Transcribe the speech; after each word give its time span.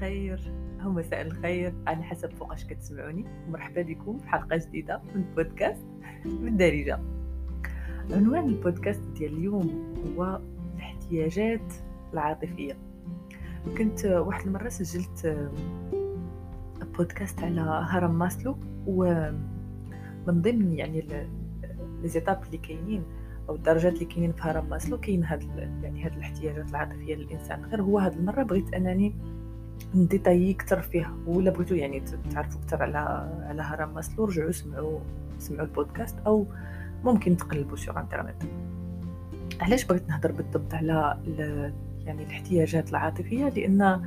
الخير 0.00 0.52
أو 0.84 0.90
مساء 0.90 1.22
الخير 1.22 1.74
على 1.86 2.02
حسب 2.02 2.30
فوقاش 2.30 2.64
كتسمعوني. 2.64 3.24
مرحبا 3.48 3.82
بكم 3.82 4.18
في 4.18 4.28
حلقة 4.28 4.56
جديدة 4.56 5.00
من 5.14 5.24
بودكاست 5.36 5.86
بالدارجة 6.24 7.00
عنوان 8.10 8.48
البودكاست 8.48 9.00
ديال 9.00 9.32
اليوم 9.32 9.94
هو 10.06 10.40
الاحتياجات 10.76 11.72
العاطفية. 12.12 12.76
كنت 13.78 14.04
واحد 14.04 14.46
المرة 14.46 14.68
سجلت 14.68 15.50
بودكاست 16.98 17.42
على 17.42 17.60
هرم 17.90 18.18
ماسلو 18.18 18.56
ومن 18.86 19.42
ضمن 20.28 20.72
يعني 20.72 21.26
les 22.02 22.15
étapes 22.15 22.42
اللي 22.46 22.58
كاينين 22.58 23.02
أو 23.48 23.54
الدرجات 23.54 23.92
اللي 23.92 24.04
كاينين 24.04 24.32
في 24.32 24.42
هرم 24.42 24.68
ماسلو 24.68 24.98
كاين 24.98 25.24
هاد 25.24 25.42
يعني 25.82 26.04
هاد 26.04 26.12
الاحتياجات 26.12 26.70
العاطفية 26.70 27.14
للإنسان. 27.14 27.64
غير 27.64 27.82
هو 27.82 27.98
هاد 27.98 28.12
المرة 28.12 28.42
بغيت 28.42 28.74
أنني 28.74 29.14
نديتايي 29.94 30.50
أكثر 30.50 30.80
فيها. 30.80 31.14
ولا 31.26 31.50
بغيتو 31.50 31.74
يعني 31.74 32.02
تعرفوا 32.30 32.60
أكثر 32.60 32.82
على 32.82 32.98
على 33.48 33.62
هرم 33.62 33.94
ماسلو 33.94 34.24
رجعوا 34.24 34.50
سمعوا 34.50 34.98
سمعوا 35.38 35.66
البودكاست 35.66 36.18
أو 36.26 36.46
ممكن 37.04 37.36
تقلبوا 37.36 37.76
sur 37.76 38.00
internet. 38.00 38.42
علاش 39.60 39.84
بغيت 39.84 40.08
نهضر 40.08 40.32
بالضبط 40.32 40.74
على 40.74 41.16
يعني 42.04 42.22
الاحتياجات 42.22 42.90
العاطفية؟ 42.90 43.48
لأن 43.48 44.02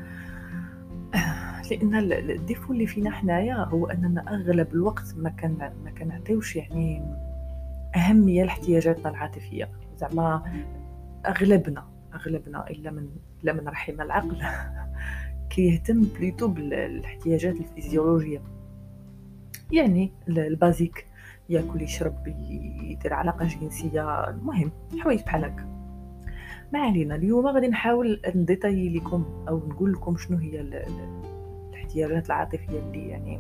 لأن 1.71 1.95
ال 2.29 2.36
défaut 2.36 2.73
اللي 2.73 2.87
فينا 2.87 3.11
حنايا 3.11 3.55
هو 3.55 3.87
أننا 3.87 4.33
أغلب 4.33 4.73
الوقت 4.73 5.15
ما 5.17 5.29
كان 5.29 5.73
ما 5.83 5.91
كنعطيوش 5.91 6.55
يعني 6.55 7.01
أهمية 7.95 8.43
لاحتياجاتنا 8.43 9.09
العاطفية. 9.09 9.69
زعما 9.97 10.43
اغلبنا 11.25 11.85
أغلبنا 12.13 12.69
إلا 12.69 12.91
من 12.91 13.09
إلا 13.43 13.53
من 13.53 13.67
رحم 13.67 14.01
العقل. 14.01 14.37
كيهتم 15.55 16.01
plutôt 16.03 16.47
بالاحتياجات 16.47 17.55
الفيزيولوجية. 17.55 18.41
يعني 19.71 20.11
ال 20.27 20.37
basique 20.37 21.05
ياكل 21.49 21.81
يشرب 21.81 22.27
يدير 22.27 23.13
علاقة 23.13 23.47
جنسية 23.47 24.29
المهم 24.29 24.71
حوايج 24.99 25.21
بحال 25.21 25.45
هكا. 25.45 25.65
ما 26.73 26.79
علينا 26.79 27.15
اليوم 27.15 27.47
غادي 27.47 27.67
نحاول 27.67 28.21
نديتاي 28.35 28.89
لكم 28.89 29.45
أو 29.49 29.57
نقول 29.57 29.93
لكم 29.93 30.17
شنو 30.17 30.37
هي 30.37 30.61
الاحتياجات 30.61 32.25
العاطفية 32.25 32.79
اللي 32.79 33.07
يعني 33.07 33.39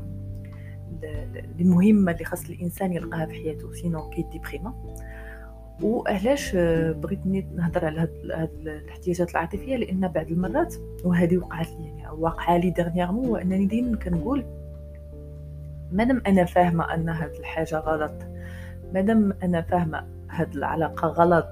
المهمه 1.59 2.11
اللي 2.11 2.25
خاص 2.25 2.49
الإنسان 2.49 2.93
يلقاها 2.93 3.25
في 3.25 3.33
حياته 3.33 3.71
sinon 3.71 4.09
كيديبريما. 4.09 4.73
وعلاش 5.81 6.55
بغيت 6.91 7.25
نهضر 7.55 7.85
على 7.85 7.99
هاد 7.99 8.49
الاحتياجات 8.67 9.31
العاطفية؟ 9.31 9.75
لأن 9.75 10.07
بعض 10.07 10.27
المرات 10.31 10.75
وهذه 11.03 11.37
وقعت 11.37 11.67
لي 11.67 11.85
يعني 11.85 12.09
واقعة 12.09 12.57
لي 12.57 12.69
dernièrement 12.69 13.25
هو 13.25 13.35
انني 13.35 13.65
دائما 13.65 13.97
كنقول 13.97 14.45
مادام 15.91 16.21
أنا 16.27 16.45
فاهمة 16.45 16.93
أن 16.93 17.09
هاد 17.09 17.35
الحاجة 17.35 17.75
غلط 17.75 18.13
مادام 18.93 19.33
أنا 19.43 19.61
فاهمة 19.61 20.07
هاد 20.29 20.55
العلاقة 20.55 21.07
غلط 21.07 21.47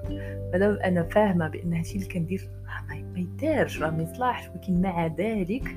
مادام 0.52 0.78
أنا 0.84 1.02
فاهمة 1.02 1.48
بأن 1.48 1.74
هادشي 1.74 1.96
اللي 1.96 2.08
كندير 2.08 2.48
ما 2.90 3.18
يدارش 3.18 3.82
راه 3.82 3.90
ما 3.90 4.02
يصلحش 4.02 4.48
ولكن 4.48 4.82
مع 4.82 5.06
ذلك 5.06 5.76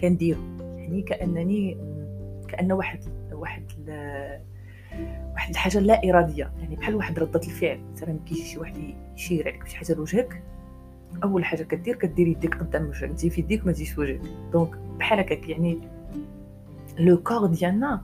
كنديرو. 0.00 0.40
يعني 0.60 1.02
كانني 1.02 1.76
كأن 2.48 2.72
واحد 2.72 3.00
واحد 3.32 3.64
واحد 5.34 5.50
الحاجة 5.50 5.78
لا 5.78 6.10
إرادية 6.10 6.50
يعني 6.60 6.76
بحال 6.76 6.94
واحد 6.94 7.18
ردة 7.18 7.40
الفعل 7.40 7.80
مثلا 7.92 8.18
كيجي 8.26 8.42
شي 8.42 8.58
واحد 8.58 8.94
يشير 9.16 9.48
عليك 9.48 9.66
شي 9.66 9.76
حاجة 9.76 9.94
لوجهك 9.94 10.42
أول 11.24 11.44
حاجة 11.44 11.62
كدير 11.62 11.96
كدير 11.96 12.26
يديك 12.26 12.54
قدام 12.54 12.88
وجهك 12.88 13.10
تجي 13.10 13.30
في 13.30 13.40
يديك 13.40 13.66
ما 13.66 13.72
تجيش 13.72 13.98
وجهك 13.98 14.20
donc 14.52 14.76
بحال 14.98 15.18
هكاك 15.18 15.48
يعني 15.48 15.78
le 16.98 17.16
corps 17.22 17.46
ديالنا 17.46 18.00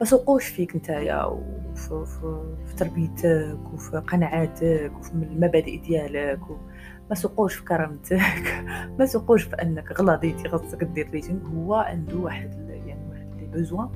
ما 0.00 0.04
سوقوش 0.04 0.46
فيك 0.46 0.76
نتايا 0.76 1.24
وفي 1.24 2.04
في 2.66 2.74
تربيتك 2.76 3.58
وفي 3.74 3.96
قناعاتك 3.96 4.92
وفي 4.98 5.12
المبادئ 5.12 5.78
ديالك. 5.78 6.40
ما 7.10 7.14
سوقوش 7.14 7.54
في 7.54 7.64
كرامتك 7.64 8.64
ما 8.98 9.06
سوقوش 9.06 9.42
في 9.42 9.54
أنك 9.62 10.00
غلطيتي 10.00 10.48
خاصك 10.48 10.84
دير 10.84 11.10
ريجيم 11.10 11.42
هو 11.54 11.74
عنده 11.74 12.16
واحد 12.16 12.68
يعني 12.68 13.08
واحد 13.10 13.28
les 13.40 13.46
besoins 13.46 13.88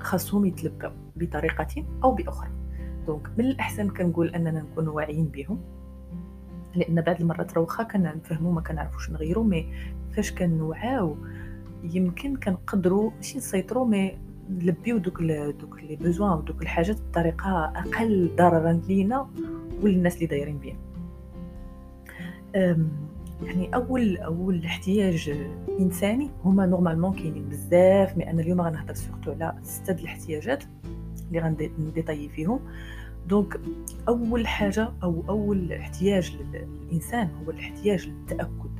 خاصهم 0.00 0.46
يتلبوا 0.46 0.90
بطريقة 1.16 1.84
أو 2.04 2.14
بأخرى. 2.14 2.50
donc 3.06 3.28
من 3.38 3.44
الأحسن 3.44 3.88
كنقول 3.88 4.28
أننا 4.28 4.60
نكون 4.60 4.88
واعيين 4.88 5.24
بهم 5.24 5.60
لأن 6.74 7.00
بعض 7.00 7.20
المرات 7.20 7.54
راه 7.54 7.62
واخا 7.62 7.82
كنفهموا 7.82 8.52
ما 8.52 8.60
كنعرفوش 8.60 9.10
نغيروا 9.10 9.44
mais 9.44 9.66
فاش 10.12 10.32
كنوعاو 10.32 11.16
يمكن 11.82 12.36
كنقدروا 12.36 13.10
ماشي 13.16 13.38
نسيطروا 13.38 13.86
mais 13.86 14.18
نلبيو 14.50 14.98
دوك 14.98 15.22
دوك 15.60 15.82
les 15.82 15.96
besoins 15.96 16.32
ودوك 16.32 16.62
الحاجات 16.62 16.96
بطريقة 17.00 17.64
أقل 17.64 18.30
ضررا 18.36 18.72
لينا 18.72 19.30
وللناس 19.82 20.14
اللي 20.14 20.26
دايرين 20.26 20.58
بينا 20.58 20.78
يعني 23.42 23.74
أول 23.74 24.16
أول 24.16 24.64
احتياج 24.64 25.48
إنساني 25.80 26.30
هما 26.44 26.66
normalement 26.66 27.12
كاينين 27.12 27.48
بزاف 27.48 28.16
mais 28.16 28.30
أنا 28.30 28.42
اليوم 28.42 28.60
غنهضر 28.60 28.94
surtout 28.94 29.32
على 29.32 29.54
ستة 29.62 29.92
الاحتياجات. 29.92 30.64
اللي 31.30 31.40
غنديطاي 31.78 32.28
فيهم. 32.28 32.60
donc 33.28 33.60
أول 34.08 34.46
حاجة 34.46 34.92
أو 35.02 35.24
أول 35.28 35.72
احتياج 35.72 36.36
للإنسان 36.36 37.28
هو 37.44 37.50
الاحتياج 37.50 38.08
للتأكد. 38.08 38.70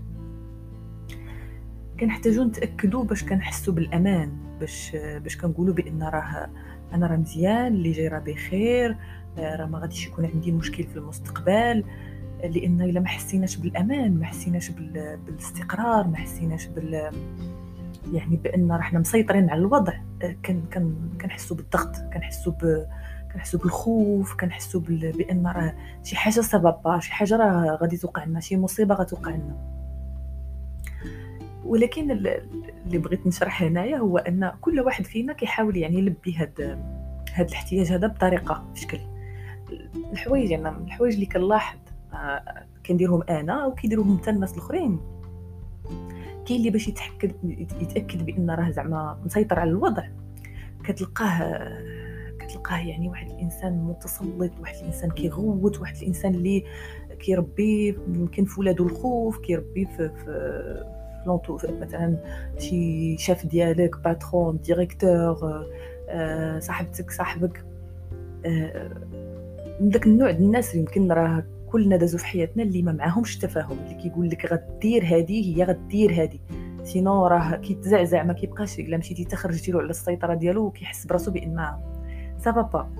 كنحتاجو 2.00 2.44
نتاكدوا 2.44 3.04
باش 3.04 3.24
كنحسوا 3.24 3.74
بالأمان 3.74 4.32
باش 4.60 4.96
باش 4.96 5.36
كنقولوا 5.36 5.74
بأن 5.74 6.02
راه 6.02 6.50
أنا 6.92 7.06
راه 7.06 7.16
مزيان 7.16 7.66
اللي 7.66 7.92
جاي 7.92 8.08
راه 8.08 8.18
بخير 8.18 8.96
راه 9.38 9.66
ما 9.66 9.78
غاديش 9.78 10.06
يكون 10.06 10.24
عندي 10.24 10.52
مشكل 10.52 10.84
في 10.84 10.96
المستقبل 10.96 11.84
لأن 12.44 12.82
إلا 12.82 13.00
ما 13.00 13.08
حسيناش 13.08 13.56
بالأمان 13.56 14.18
ما 14.18 14.26
حسيناش 14.26 14.70
بالاستقرار 15.26 16.06
ما 16.06 16.16
حسيناش 16.16 16.66
بال 16.66 17.10
يعني 18.12 18.36
بأن 18.36 18.72
راه 18.72 18.80
حنا 18.80 18.98
مسيطرين 18.98 19.50
على 19.50 19.60
الوضع. 19.60 19.92
كنحسوا 21.20 21.56
بالضغط 21.56 21.96
كنحسوا 21.96 22.52
ب 22.52 22.86
كنحسوا 23.32 23.60
بالخوف 23.60 24.34
كنحسوا 24.34 24.80
بأن 24.80 25.46
راه 25.46 25.74
شي 26.02 26.16
حاجة 26.16 26.40
سبب 26.40 27.00
شي 27.00 27.12
حاجة 27.12 27.36
راه 27.36 27.78
غادي 27.80 27.96
توقع 27.96 28.24
لنا 28.24 28.40
شي 28.40 28.56
مصيبة 28.56 28.94
غتوقع 28.94 29.30
لنا. 29.30 29.56
ولكن 31.64 32.10
اللي 32.10 32.98
بغيت 32.98 33.26
نشرح 33.26 33.62
هنايا 33.62 33.96
هو 33.96 34.18
أن 34.18 34.52
كل 34.60 34.80
واحد 34.80 35.04
فينا 35.04 35.32
كيحاول 35.32 35.76
يعني 35.76 35.98
يلبي 35.98 36.36
هاد 36.36 36.78
هاد 37.34 37.48
الاحتياج 37.48 37.92
هذا 37.92 38.06
بطريقة 38.06 38.64
بشكل. 38.72 39.00
الحوايج 40.12 40.50
يعني 40.50 40.68
الحوايج 40.68 41.14
اللي 41.14 41.26
كنلاحظ 41.26 41.78
آه 42.12 42.64
كنديرهم 42.86 43.22
أنا 43.22 43.66
وكيديروهم 43.66 44.18
حتى 44.18 44.30
الناس 44.30 44.52
الأخرين. 44.52 45.00
كاين 46.46 46.58
اللي 46.60 46.70
باش 46.70 46.88
يتاكد 46.88 47.32
يتأكد 47.80 48.26
بأن 48.26 48.50
راه 48.50 48.70
زعما 48.70 49.20
مسيطر 49.24 49.60
على 49.60 49.70
الوضع. 49.70 50.02
كتلقاه 50.84 51.68
كتلقاه 52.38 52.78
يعني 52.78 53.08
واحد 53.08 53.30
الإنسان 53.30 53.84
متسلط 53.84 54.52
واحد 54.60 54.76
الإنسان 54.76 55.10
كيغوت 55.10 55.80
واحد 55.80 55.96
الإنسان 55.96 56.34
اللي 56.34 56.64
كيربي 57.18 57.88
يمكن 58.08 58.44
في 58.44 58.60
ولادو 58.60 58.86
الخوف 58.86 59.38
كيربي 59.38 59.86
في 59.86 60.08
في 60.08 60.84
لونتو 61.26 61.58
مثلا 61.80 62.16
شي 62.58 63.16
شاف 63.18 63.46
ديالك 63.46 63.98
patron 64.04 64.58
directeur 64.58 65.66
آه، 66.08 66.58
صاحبتك 66.58 67.10
صاحبك. 67.10 67.64
آه، 68.46 68.90
من 69.80 69.88
داك 69.88 70.06
النوع 70.06 70.30
ديال 70.30 70.42
الناس 70.42 70.74
يمكن 70.74 71.12
راه 71.12 71.44
كلنا 71.72 71.96
دازو 71.96 72.18
في 72.18 72.26
حياتنا 72.26 72.62
اللي 72.62 72.82
ما 72.82 72.92
معاهمش 72.92 73.38
تفاهم 73.38 73.78
اللي 73.78 73.94
كيقول 73.94 74.28
لك 74.28 74.52
غدير 74.52 75.04
هادي 75.04 75.56
هي 75.56 75.64
غدير 75.64 76.22
هادي. 76.22 76.40
sinon 76.84 77.26
راه 77.26 77.56
كيتزعزع 77.56 78.22
ما 78.22 78.32
كيبقاش 78.32 78.78
الا 78.78 78.96
مشيتي 78.96 79.24
تخرجتي 79.24 79.72
له 79.72 79.78
على 79.78 79.90
السيطرة 79.90 80.34
ديالو 80.34 80.64
وكيحس 80.66 81.06
براسو 81.06 81.30
بأن 81.30 81.66
سافا 82.38 82.60
با 82.60 82.90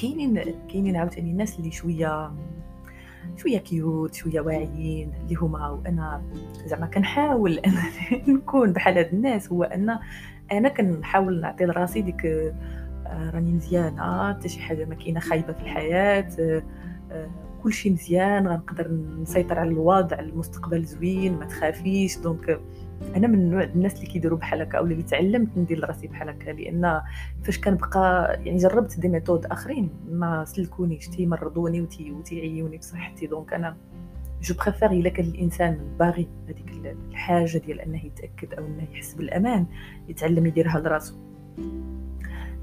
كاينين 0.00 0.42
كاينين 0.68 0.96
عاوتاني 0.96 1.30
الناس 1.30 1.58
اللي 1.58 1.70
شوية 1.70 2.32
شوية 3.36 3.58
كيوت 3.58 4.14
شوية 4.14 4.40
واعيين 4.40 5.12
اللي 5.22 5.34
هما 5.34 5.68
وأنا 5.68 6.22
زعما 6.66 6.86
كنحاول 6.86 7.58
انني 7.58 8.22
نكون 8.38 8.72
بحال 8.72 8.98
هاد 8.98 9.14
الناس 9.14 9.52
هو 9.52 9.62
أن 9.62 9.98
أنا 10.52 10.68
كنحاول 10.68 11.40
نعطي 11.40 11.64
لراسي 11.64 12.02
ديك 12.02 12.26
آه، 12.26 13.30
راني 13.30 13.52
مزيانة 13.52 14.28
حتى 14.28 14.48
شي 14.48 14.60
حاجة 14.60 14.84
ما 14.84 14.94
كاينة 14.94 15.20
خايبة 15.20 15.52
في 15.52 15.60
الحياة 15.60 16.28
آه، 16.40 16.62
آه، 17.10 17.30
كل 17.62 17.72
شيء 17.72 17.92
مزيان 17.92 18.48
غنقدر 18.48 18.90
نسيطر 19.22 19.58
على 19.58 19.70
الوضع 19.70 20.18
المستقبل 20.18 20.84
زوين 20.84 21.38
ما 21.38 21.44
تخافيش. 21.46 22.18
donc 22.18 22.60
أنا 23.16 23.26
من 23.26 23.50
نوع 23.50 23.62
الناس 23.62 23.94
اللي 23.94 24.06
كيديروا 24.06 24.38
بحال 24.38 24.62
هكا 24.62 24.78
أو 24.78 24.84
اللي 24.84 25.02
تعلمت 25.02 25.48
ندير 25.56 25.78
لراسي 25.78 26.06
بحال 26.06 26.28
هكا 26.28 26.50
لأن 26.50 27.00
فاش 27.42 27.60
كنبقى 27.60 28.34
يعني 28.44 28.58
جربت 28.58 29.00
des 29.00 29.08
méthodes 29.08 29.46
آخرين 29.46 29.90
ما 30.10 30.44
سلكونيش 30.44 31.08
تيمرضوني 31.08 31.88
وتيعيوني 32.10 32.78
بصحتي. 32.78 33.26
donc 33.26 33.52
أنا 33.52 33.76
je 34.42 34.54
préfère 34.54 34.90
إلا 34.90 35.08
كان 35.08 35.26
الإنسان 35.26 35.78
باغي 35.98 36.28
هذيك 36.48 36.96
الحاجة 37.10 37.58
ديال 37.58 37.80
أنه 37.80 38.04
يتأكد 38.04 38.54
أو 38.54 38.66
أنه 38.66 38.82
يحس 38.92 39.14
بالأمان 39.14 39.66
يتعلم 40.08 40.46
يديرها 40.46 40.80
لراسو. 40.80 41.14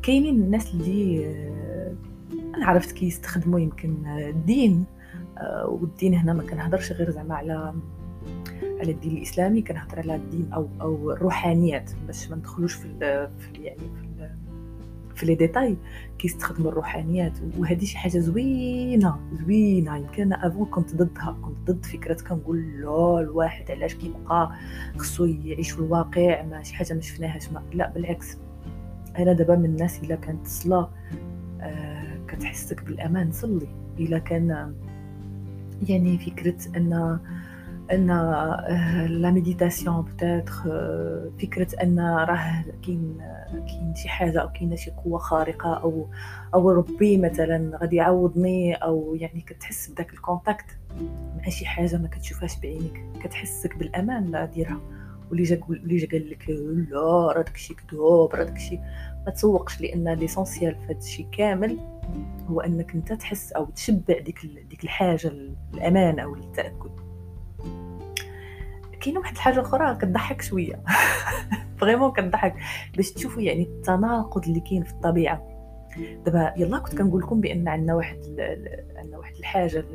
كاينين 0.04 0.36
الناس 0.36 0.74
اللي 0.74 1.25
أنا 2.59 2.67
عرفت 2.67 2.91
كيستخدموا 2.91 3.59
يمكن 3.59 4.06
الدين 4.06 4.85
آه، 5.38 5.67
والدين 5.67 6.13
هنا 6.13 6.33
ما 6.33 6.44
كنهضرش 6.44 6.91
غير 6.91 7.09
زعما 7.09 7.35
على 7.35 7.73
على 8.79 8.91
الدين 8.91 9.17
الإسلامي 9.17 9.61
كنهضر 9.61 10.00
على 10.00 10.15
الدين 10.15 10.53
أو 10.53 10.69
أو 10.81 11.11
الروحانيات 11.11 11.91
باش 12.07 12.29
ما 12.29 12.35
ندخلوش 12.35 12.73
في, 12.73 12.88
في 13.39 13.61
يعني 13.63 13.79
في 13.79 14.09
في 15.15 15.25
les 15.25 15.36
détails. 15.36 15.77
كيستخدموا 16.19 16.71
الروحانيات 16.71 17.33
وهذه 17.57 17.85
شي 17.85 17.97
حاجة 17.97 18.19
زوينة 18.19 19.19
زوينة. 19.33 19.97
يمكن 19.97 20.21
أنا 20.21 20.47
avant 20.48 20.66
كنت 20.65 20.95
ضدها 20.95 21.38
كنت 21.41 21.71
ضد 21.71 21.85
فكرة 21.85 22.21
كنقول 22.29 22.81
لا 22.81 23.19
الواحد 23.19 23.71
علاش 23.71 23.95
كيبقى 23.95 24.51
خصو 24.97 25.25
يعيش 25.25 25.71
في 25.71 25.79
الواقع؟ 25.79 26.44
ما 26.44 26.63
شي 26.63 26.75
حاجة 26.75 26.94
ما 26.94 27.01
شفناهاش. 27.01 27.51
ما 27.51 27.63
لا 27.73 27.89
بالعكس. 27.89 28.38
أنا 29.17 29.33
دابا 29.33 29.56
من 29.56 29.65
الناس 29.65 30.03
إلا 30.03 30.15
كانت 30.15 30.45
الصلاه 30.45 30.89
آه 32.39 32.44
كتحسك 32.44 32.83
بالأمان 32.83 33.31
صلي. 33.31 33.68
إلا 34.00 34.18
كان 34.19 34.75
يعني 35.89 36.18
فكرة 36.18 36.77
ان 36.77 37.19
أن 37.91 38.07
la 39.10 39.31
méditation 39.31 40.01
peut-être 40.01 40.51
فكرة 41.41 41.83
أن 41.83 42.00
راه 42.00 42.63
كاين 42.86 43.18
كاين 43.51 43.94
شي 43.95 44.09
حاجة 44.09 44.39
أو 44.41 44.50
كاينة 44.50 44.75
شي 44.75 44.91
قوة 44.91 45.18
خارقة 45.18 45.74
أو 45.74 46.07
أو 46.53 46.71
ربي 46.71 47.18
مثلا 47.18 47.77
غادي 47.77 47.95
يعوضني 47.95 48.74
أو 48.74 49.15
يعني 49.15 49.42
كتحس 49.42 49.89
بداك 49.92 50.13
ال 50.13 50.21
contact 50.21 50.77
مع 51.38 51.50
شي 51.50 51.65
حاجة 51.65 51.97
ما 51.97 52.07
كتشوفهاش 52.07 52.59
بعينيك. 52.59 53.03
كتحسك 53.24 53.77
بالأمان 53.77 54.25
لا 54.25 54.45
ديرها 54.45 54.80
واللي 55.30 55.44
جا 55.44 55.62
اللي 55.70 55.98
جا 55.98 56.08
قال 56.08 56.30
لك 56.30 56.50
لا 56.92 57.31
راه 57.31 57.42
داكشي 57.42 57.74
كذوب 57.74 58.36
راه 58.36 58.44
داكشي 58.44 58.80
ما 59.26 59.31
تسوقش 59.36 59.81
لأن 59.81 60.10
l'essentiel 60.10 60.75
في 60.76 60.94
هادشي 60.94 61.28
كامل 61.31 61.78
هو 62.48 62.62
أنك 62.62 62.94
أنت 62.96 63.14
تحس 63.14 63.52
أو 63.52 63.66
تشبع 63.66 64.20
ديك 64.20 64.46
ديك 64.70 64.84
الحاجة 64.84 65.31
الامان 65.74 66.20
أو 66.20 66.36
التأكد. 66.36 66.92
كاينة 69.02 69.20
واحد 69.20 69.34
الحاجة 69.36 69.62
أخرى 69.62 69.96
كتضحك 69.96 70.42
شوية. 70.42 70.84
vraiment 71.80 72.12
كتضحك 72.12 72.56
باش 72.96 73.12
تشوفوا 73.12 73.42
يعني 73.42 73.64
التناقض 73.64 74.48
اللي 74.48 74.60
كاين 74.60 74.84
في 74.84 74.92
الطبيعة. 74.92 75.50
دابا 76.26 76.54
يلا 76.58 76.80
كنت 76.80 76.98
كنقول 76.98 77.22
لكم 77.22 77.42
بأن 77.42 77.68
عندنا 77.68 77.96
واحد 77.96 78.18
عندنا 78.96 79.18
واحد 79.18 79.36
الحاجة 79.36 79.86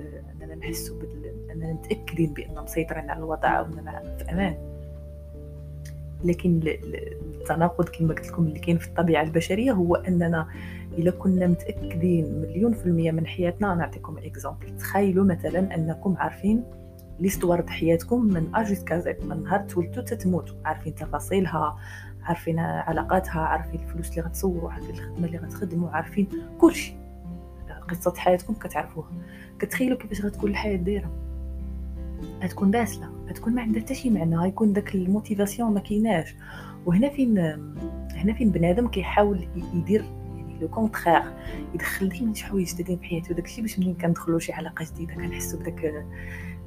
أننا 0.42 0.54
نحسوا 0.54 1.02
أننا 1.50 1.72
متأكدين 1.72 2.32
بان 2.32 2.62
مسيطرين 2.62 3.10
على 3.10 3.18
الوضع 3.18 3.60
وأننا 3.60 4.16
في 4.18 4.32
أمان. 4.32 4.73
لكن 6.24 6.60
التناقض 6.64 7.88
كما 7.88 8.14
قلت 8.14 8.28
لكم 8.28 8.46
اللي 8.46 8.58
كاين 8.58 8.78
في 8.78 8.88
الطبيعة 8.88 9.22
البشرية 9.22 9.72
هو 9.72 9.94
أننا 9.94 10.48
إلا 10.98 11.10
كنا 11.10 11.46
متأكدين 11.46 12.40
مليون 12.40 12.72
في 12.72 12.86
المية 12.86 13.10
من 13.10 13.26
حياتنا 13.26 13.74
نعطيكم 13.74 14.18
exemple 14.18 14.76
تخيلوا 14.78 15.24
مثلا 15.24 15.74
أنكم 15.74 16.16
عارفين 16.16 16.64
l'histoire 17.20 17.60
د 17.60 17.70
حياتكم 17.70 18.24
من 18.24 18.54
أجي 18.54 18.76
كازيت 18.76 19.24
من 19.24 19.42
نهار 19.42 19.60
تولدتو 19.60 20.00
تتموتوا 20.00 20.56
عارفين 20.64 20.94
تفاصيلها 20.94 21.78
عارفين 22.22 22.58
علاقاتها 22.58 23.40
عارفين 23.40 23.80
الفلوس 23.80 24.10
اللي 24.10 24.20
غتصوروا 24.20 24.70
عارفين 24.72 24.90
الخدمة 24.90 25.26
اللي 25.26 25.38
غتخدموا 25.38 25.90
عارفين 25.90 26.28
كلشي. 26.58 26.94
قصة 27.88 28.14
حياتكم 28.16 28.54
كتعرفوها. 28.54 29.08
كتخيلوا 29.58 29.98
كيفاش 29.98 30.24
غتكون 30.24 30.50
الحياة 30.50 30.76
دايرة. 30.76 31.10
غتكون 32.42 32.70
باسلة 32.70 33.10
غتكون 33.28 33.54
ما 33.54 33.62
عندها 33.62 33.82
حتى 33.82 33.94
شي 33.94 34.10
معنى 34.10 34.36
غيكون 34.36 34.72
داك 34.72 34.94
ال 34.94 35.01
motivation 35.01 35.74
ما 35.74 35.80
كايناش. 35.80 36.34
وهنا 36.86 37.08
فين 37.08 37.38
هنا 38.14 38.32
فين 38.34 38.50
بنادم 38.50 38.88
كيحاول 38.88 39.46
يدير 39.74 40.04
يعني 40.36 40.58
le 40.60 40.68
contraire 40.68 41.22
يدخل 41.74 42.08
ديما 42.08 42.34
شي 42.34 42.44
حوايج 42.44 42.74
جديدين 42.74 42.98
في 42.98 43.04
حياته 43.04 43.34
داكشي 43.34 43.62
باش 43.62 43.78
منين 43.78 43.94
كندخلوا 43.94 44.38
شي 44.38 44.52
علاقة 44.52 44.86
جديدة 44.92 45.14
كنحسوا 45.14 45.60
بداك 45.60 46.04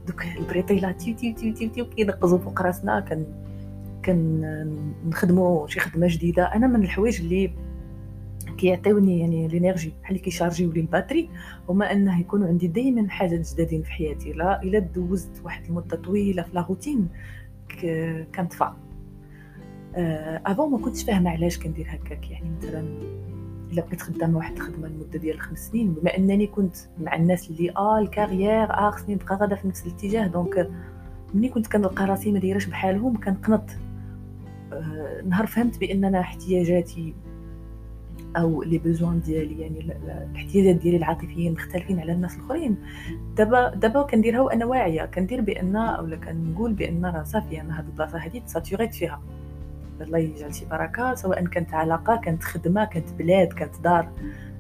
دوك 0.08 0.24
ال 0.38 0.44
bretelles 0.44 1.02
تيو 1.02 1.16
تيو 1.16 1.36
تيو 1.36 1.54
تيو 1.54 1.70
تيو 1.70 1.90
كينقزوا 1.90 2.38
فوق 2.38 2.62
راسنا 2.62 3.00
كن 3.00 3.26
كن 4.06 4.42
نخدموا 5.06 5.68
شي 5.68 5.80
خدمة 5.80 6.08
جديدة. 6.10 6.44
أنا 6.44 6.68
من 6.68 6.84
الحوايج 6.84 7.22
اللي 7.22 7.54
كيعطيوني 8.58 9.20
يعني 9.20 9.46
l'énergie 9.46 9.94
بحال 10.04 10.18
كيشارجيو 10.22 10.72
لي 10.72 10.80
la 10.80 10.90
batterie 10.90 11.30
هما 11.70 11.92
انه 11.92 12.20
يكونوا 12.20 12.48
عندي 12.48 12.68
دائما 12.68 13.10
حاجات 13.10 13.54
جدادين 13.54 13.84
في 13.84 13.92
حياتي 13.92 14.32
لا 14.34 14.64
إلا 14.64 14.80
دوزت 14.80 15.42
واحد 15.44 15.66
المدة 15.66 15.98
طويلة 15.98 16.44
في 16.44 16.50
la 16.54 16.66
routine 16.70 17.08
كنطفى 18.36 18.72
avant 20.46 20.72
ما 20.72 20.78
كنتش 20.78 21.04
فاهمة 21.04 21.30
علاش 21.30 21.60
كندير 21.60 21.86
هكاك 21.90 22.32
يعني 22.32 22.52
مثلا 22.58 22.80
إلا 23.72 23.82
بقيت 23.82 24.02
خدامة 24.02 24.38
واحد 24.38 24.56
الخدمة 24.56 24.88
لمدة 24.88 25.20
ديال 25.20 25.40
خمس 25.40 25.60
سنين 25.70 25.94
بما 25.94 26.18
أنني 26.18 26.48
كنت 26.48 26.76
مع 27.00 27.16
الناس 27.16 27.50
اللي 27.50 27.72
آه 27.78 28.00
la 28.00 28.14
carrière 28.14 28.74
آه 28.74 28.90
خصني 28.90 29.16
نبقى 29.16 29.36
غادا 29.36 29.56
في 29.56 29.68
نفس 29.68 29.86
الاتجاه 29.88 30.28
donc 30.28 30.70
ملي 31.34 31.50
كنت 31.50 31.68
كنلقى 31.68 32.06
راسي 32.06 32.32
ما 32.32 32.40
دايرش 32.40 32.66
بحالهم 32.66 33.18
كنقنط. 33.20 33.70
آه 34.74 35.22
نهار 35.26 35.48
فهمت 35.48 35.80
بان 35.80 36.04
أنا 36.06 36.20
احتياجاتي 36.20 37.14
أو 38.38 38.64
لي 38.64 38.78
بوزوان 38.78 39.22
ديالي 39.22 39.62
يعني 39.62 39.80
الاحتياجات 40.32 40.76
ديالي 40.76 40.98
العاطفيين 40.98 41.54
مختلفين 41.54 42.00
على 42.00 42.12
الناس 42.12 42.36
الآخرين. 42.36 42.78
دابا 43.38 43.76
دابا 43.76 44.02
كنديرها 44.02 44.40
وأنا 44.40 44.66
واعية. 44.66 45.06
كندير 45.06 45.42
بأن 45.42 45.76
أولا 45.76 46.16
كنقول 46.16 46.74
بأن 46.74 47.06
راه 47.06 47.24
صافي 47.24 47.62
أنا 47.62 47.80
هاد 47.80 47.86
البلاصة 47.86 48.18
هادي 48.18 48.40
تساتوريت 48.40 48.96
فيها. 48.96 49.22
الله 50.02 50.18
يجعل 50.18 50.56
شي 50.56 50.66
بركة 50.66 51.16
سواء 51.16 51.46
كانت 51.46 51.74
علاقة 51.74 52.16
كانت 52.16 52.44
خدمة 52.44 52.86
كانت 52.86 53.14
بلاد 53.14 53.54
كانت 53.54 53.82
دار 53.84 54.10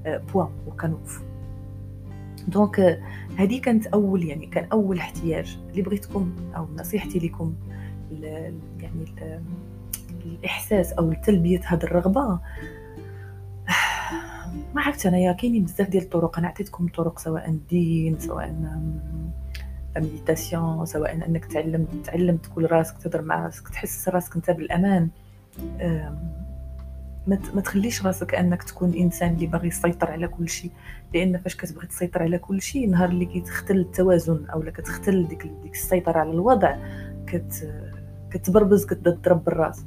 بوا 0.05 0.43
آه، 0.43 0.51
وكنوقف. 0.67 1.21
donc 2.47 2.79
آه، 2.79 2.99
هذه 3.37 3.61
كانت 3.61 3.87
أول 3.87 4.23
يعني 4.23 4.45
كان 4.45 4.67
أول 4.71 4.97
احتياج 4.97 5.57
اللي 5.69 5.81
بغيتكم 5.81 6.35
أو 6.55 6.67
نصيحتي 6.77 7.19
لكم 7.19 7.53
يعني 8.79 9.05
الإحساس 10.25 10.93
أو 10.93 11.13
تلبيه 11.13 11.59
هذه 11.65 11.83
الرغبة 11.83 12.39
ما 14.75 14.81
عرفت 14.81 15.05
انايا 15.05 15.31
كاينين 15.31 15.63
بزاف 15.63 15.89
ديال 15.89 16.03
الطرق. 16.03 16.37
أنا 16.37 16.47
عطيتكم 16.47 16.87
طرق 16.87 17.19
سواء 17.19 17.49
الدين 17.49 18.19
سواء 18.19 18.55
méditation 19.97 20.85
سواء 20.85 21.13
أنك 21.13 21.45
تعلم 21.45 21.87
تعلم 22.03 22.37
تقول 22.37 22.71
راسك 22.71 22.97
تهضر 22.97 23.21
مع 23.21 23.45
راسك 23.45 23.69
تحس 23.69 24.09
راسك 24.09 24.35
أنت 24.35 24.51
بالأمان. 24.51 25.09
ما 27.27 27.61
تخليش 27.63 28.05
راسك 28.05 28.35
أنك 28.35 28.63
تكون 28.63 28.93
إنسان 28.93 29.33
اللي 29.33 29.47
باغي 29.47 29.67
يسيطر 29.67 30.11
على 30.11 30.27
كل 30.27 30.49
شيء. 30.49 30.71
لأن 31.13 31.37
فاش 31.37 31.55
كتبغي 31.55 31.87
تسيطر 31.87 32.23
على 32.23 32.37
كل 32.37 32.61
شيء 32.61 32.89
نهار 32.89 33.09
اللي 33.09 33.25
كيتختل 33.25 33.77
التوازن 33.77 34.45
أو 34.45 34.61
كتختل 34.61 35.27
ديك 35.27 35.43
ديك 35.63 35.73
السيطرة 35.73 36.19
على 36.19 36.31
الوضع 36.31 36.77
كت 37.27 37.73
كتبربز 38.31 38.85
كتضرب 38.85 39.43
بالراس. 39.43 39.85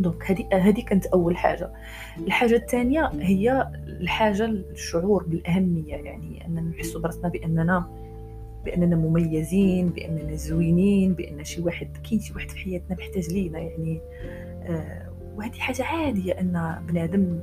donc 0.00 0.30
هذه 0.30 0.48
هذه 0.52 0.80
كانت 0.80 1.06
أول 1.06 1.36
حاجة. 1.36 1.72
الحاجة 2.18 2.54
الثانية 2.56 3.10
هي 3.20 3.70
الحاجة 3.86 4.44
الشعور 4.44 5.24
بالأهمية 5.24 5.94
يعني 5.94 6.46
أننا 6.46 6.60
نحسوا 6.60 7.00
براسنا 7.00 7.28
باننا 7.28 7.90
بأننا 8.64 8.96
مميزين 8.96 9.88
بأننا 9.88 10.36
زوينين 10.36 11.14
بأن 11.14 11.44
شي 11.44 11.62
واحد 11.62 11.88
كاين 12.10 12.20
شي 12.20 12.32
واحد 12.34 12.50
في 12.50 12.58
حياتنا 12.58 12.96
محتاج 12.96 13.32
لينا 13.32 13.58
يعني 13.58 14.00
آه 14.62 15.12
وهذه 15.36 15.58
حاجة 15.58 15.84
عادية 15.84 16.32
أن 16.32 16.84
بنادم 16.88 17.40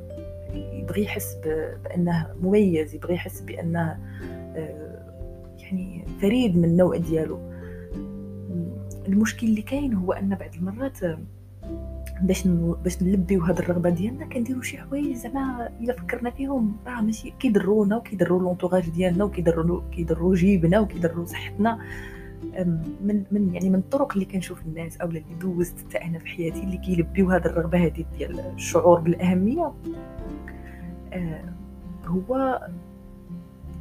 يبغي 0.54 1.04
يحس 1.04 1.38
بأنه 1.84 2.28
مميز 2.42 2.96
يبغي 2.96 3.14
يحس 3.14 3.42
بأنه 3.42 3.98
آه 4.56 5.02
يعني 5.60 6.06
فريد 6.22 6.58
من 6.58 6.66
النوع 6.66 6.98
ديالو. 6.98 7.40
المشكل 9.08 9.48
اللي 9.48 9.62
كاين 9.62 9.94
هو 9.94 10.14
أن 10.14 10.36
بعض 10.36 10.56
المرات 10.56 11.00
باش 12.22 12.48
باش 12.84 13.04
نلبيو 13.04 13.42
هاد 13.42 13.60
الرغبة 13.60 13.90
ديالنا 13.90 14.26
كنديروا 14.26 14.62
شي 14.62 14.78
حوايج 14.78 15.16
زعما 15.16 15.70
إلا 15.82 15.94
فكرنا 15.94 16.30
فيهم 16.30 16.78
راه 16.88 17.02
ماشي 17.02 17.34
كيضرونا 17.40 17.98
وكيضروا 17.98 18.40
لونطوغاج 18.40 18.90
ديالنا 18.90 19.24
وكيضروا 19.24 19.82
كيضروا 19.92 20.36
جيبنا 20.36 20.80
وكيضروا 20.80 21.26
صحتنا. 21.26 21.80
من 23.02 23.24
من 23.32 23.54
يعني 23.54 23.70
من 23.70 23.76
الطرق 23.80 24.14
اللي 24.14 24.26
كنشوف 24.26 24.62
الناس 24.66 24.98
أو 24.98 25.08
اللي 25.08 25.24
دوزت 25.42 25.80
حتى 25.80 25.98
أنا 25.98 26.20
في 26.20 26.28
حياتي 26.28 26.64
اللي 26.64 26.78
كيلبيو 26.78 27.30
هاد 27.30 27.46
الرغبة 27.46 27.86
هذه 27.86 28.06
ديال 28.18 28.40
الشعور 28.40 29.00
بالأهمية 29.00 29.74
هو 32.06 32.62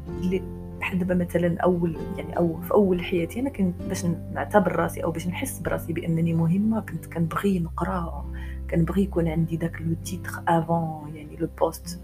اللي 0.09 0.43
بحال 0.81 0.99
دابا 0.99 1.15
مثلا 1.15 1.61
اول 1.61 1.97
يعني 2.17 2.37
أو 2.37 2.61
في 2.61 2.71
أول 2.71 3.05
حياتي 3.05 3.41
أنا 3.41 3.51
كنت 3.51 3.83
باش 3.89 4.05
نعتبر 4.05 4.77
راسي 4.77 5.05
أو 5.05 5.11
باش 5.11 5.27
نحس 5.27 5.59
براسي 5.59 5.93
بأنني 5.93 6.35
مهمة 6.35 6.81
كنت 6.81 7.07
كنبغي 7.07 7.59
نقرأ 7.59 8.27
كنبغي 8.71 9.03
يكون 9.03 9.29
عندي 9.29 9.57
داك 9.57 9.83
le 9.83 9.95
titre 10.05 10.31
avant 10.49 11.17
يعني 11.17 11.37
le 11.37 11.49
poste 11.61 12.01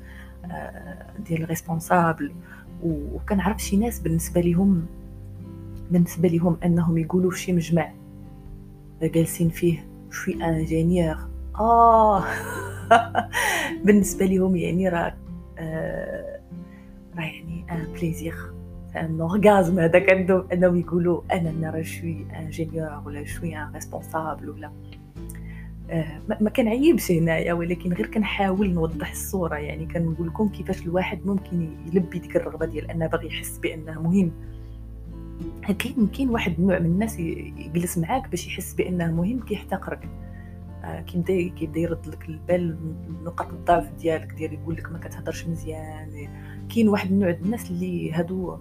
ديال 1.27 1.49
responsable 1.49 2.33
وكنعرف 2.83 3.63
شي 3.63 3.77
ناس 3.77 4.01
بالنسبة 4.01 4.41
لهم 4.41 4.87
بالنسبة 5.91 6.29
لهم 6.29 6.57
أنهم 6.65 6.99
يقولوا 6.99 7.31
في 7.31 7.39
شي 7.39 7.53
مجمع 7.53 7.93
جالسين 9.03 9.49
فيه 9.49 9.87
je 10.11 10.22
suis 10.22 10.45
ingénieur 10.45 11.17
آه 11.59 12.25
بالنسبة 13.85 14.27
لهم 14.27 14.57
يعني 14.57 14.89
راه 14.89 15.15
آه 15.59 16.41
راه 17.17 17.25
يعني 17.25 17.67
un 17.71 17.93
plaisir 17.93 18.56
un 18.97 19.21
orgasme 19.21 19.79
هذاك 19.79 20.13
عندهم 20.13 20.45
انهم 20.53 20.77
يقولوا 20.77 21.23
أنا 21.33 21.71
راه 21.71 21.83
je 21.83 21.97
suis 21.97 22.27
ingénieur 22.39 23.03
ولا 23.07 23.25
je 23.25 23.35
suis 23.35 23.57
un 23.57 23.71
responsable 23.75 24.51
ولا 24.51 24.71
ما 26.41 26.51
كنعيبش 26.51 27.11
هنايا 27.11 27.53
ولكن 27.53 27.93
غير 27.93 28.07
كنحاول 28.07 28.75
نوضح 28.75 29.11
الصورة. 29.11 29.57
يعني 29.57 29.87
كنقول 29.87 30.27
لكم 30.27 30.49
كيفاش 30.49 30.83
الواحد 30.83 31.27
ممكن 31.27 31.69
يلبي 31.93 32.19
ديك 32.19 32.37
الرغبة 32.37 32.67
ديال 32.67 32.91
أنه 32.91 33.07
باغي 33.07 33.27
يحس 33.27 33.59
بأنه 33.59 34.03
مهم. 34.03 34.33
كاين 35.79 36.07
كاين 36.07 36.31
واحد 36.31 36.55
النوع 36.59 36.79
من 36.79 36.87
الناس 36.87 37.19
يجلس 37.19 37.99
معاك 37.99 38.29
باش 38.31 38.47
يحس 38.47 38.75
بأنه 38.75 39.13
مهم 39.13 39.41
كيحتقرك. 39.41 40.09
آه، 40.87 41.01
كيبدا 41.01 41.49
كيبدا 41.49 41.81
يرد 41.81 42.07
لك 42.07 42.29
البال 42.29 42.77
نقاط 43.25 43.49
الضعف 43.53 43.93
ديالك 43.93 44.33
ديال 44.33 44.53
يقول 44.53 44.75
لك 44.77 44.93
ما 44.93 44.99
كتهضرش 44.99 45.47
مزيان. 45.47 46.29
كاين 46.75 46.89
واحد 46.89 47.11
النوع 47.11 47.31
ديال 47.31 47.45
الناس 47.45 47.71
اللي 47.71 48.13
هادو 48.13 48.59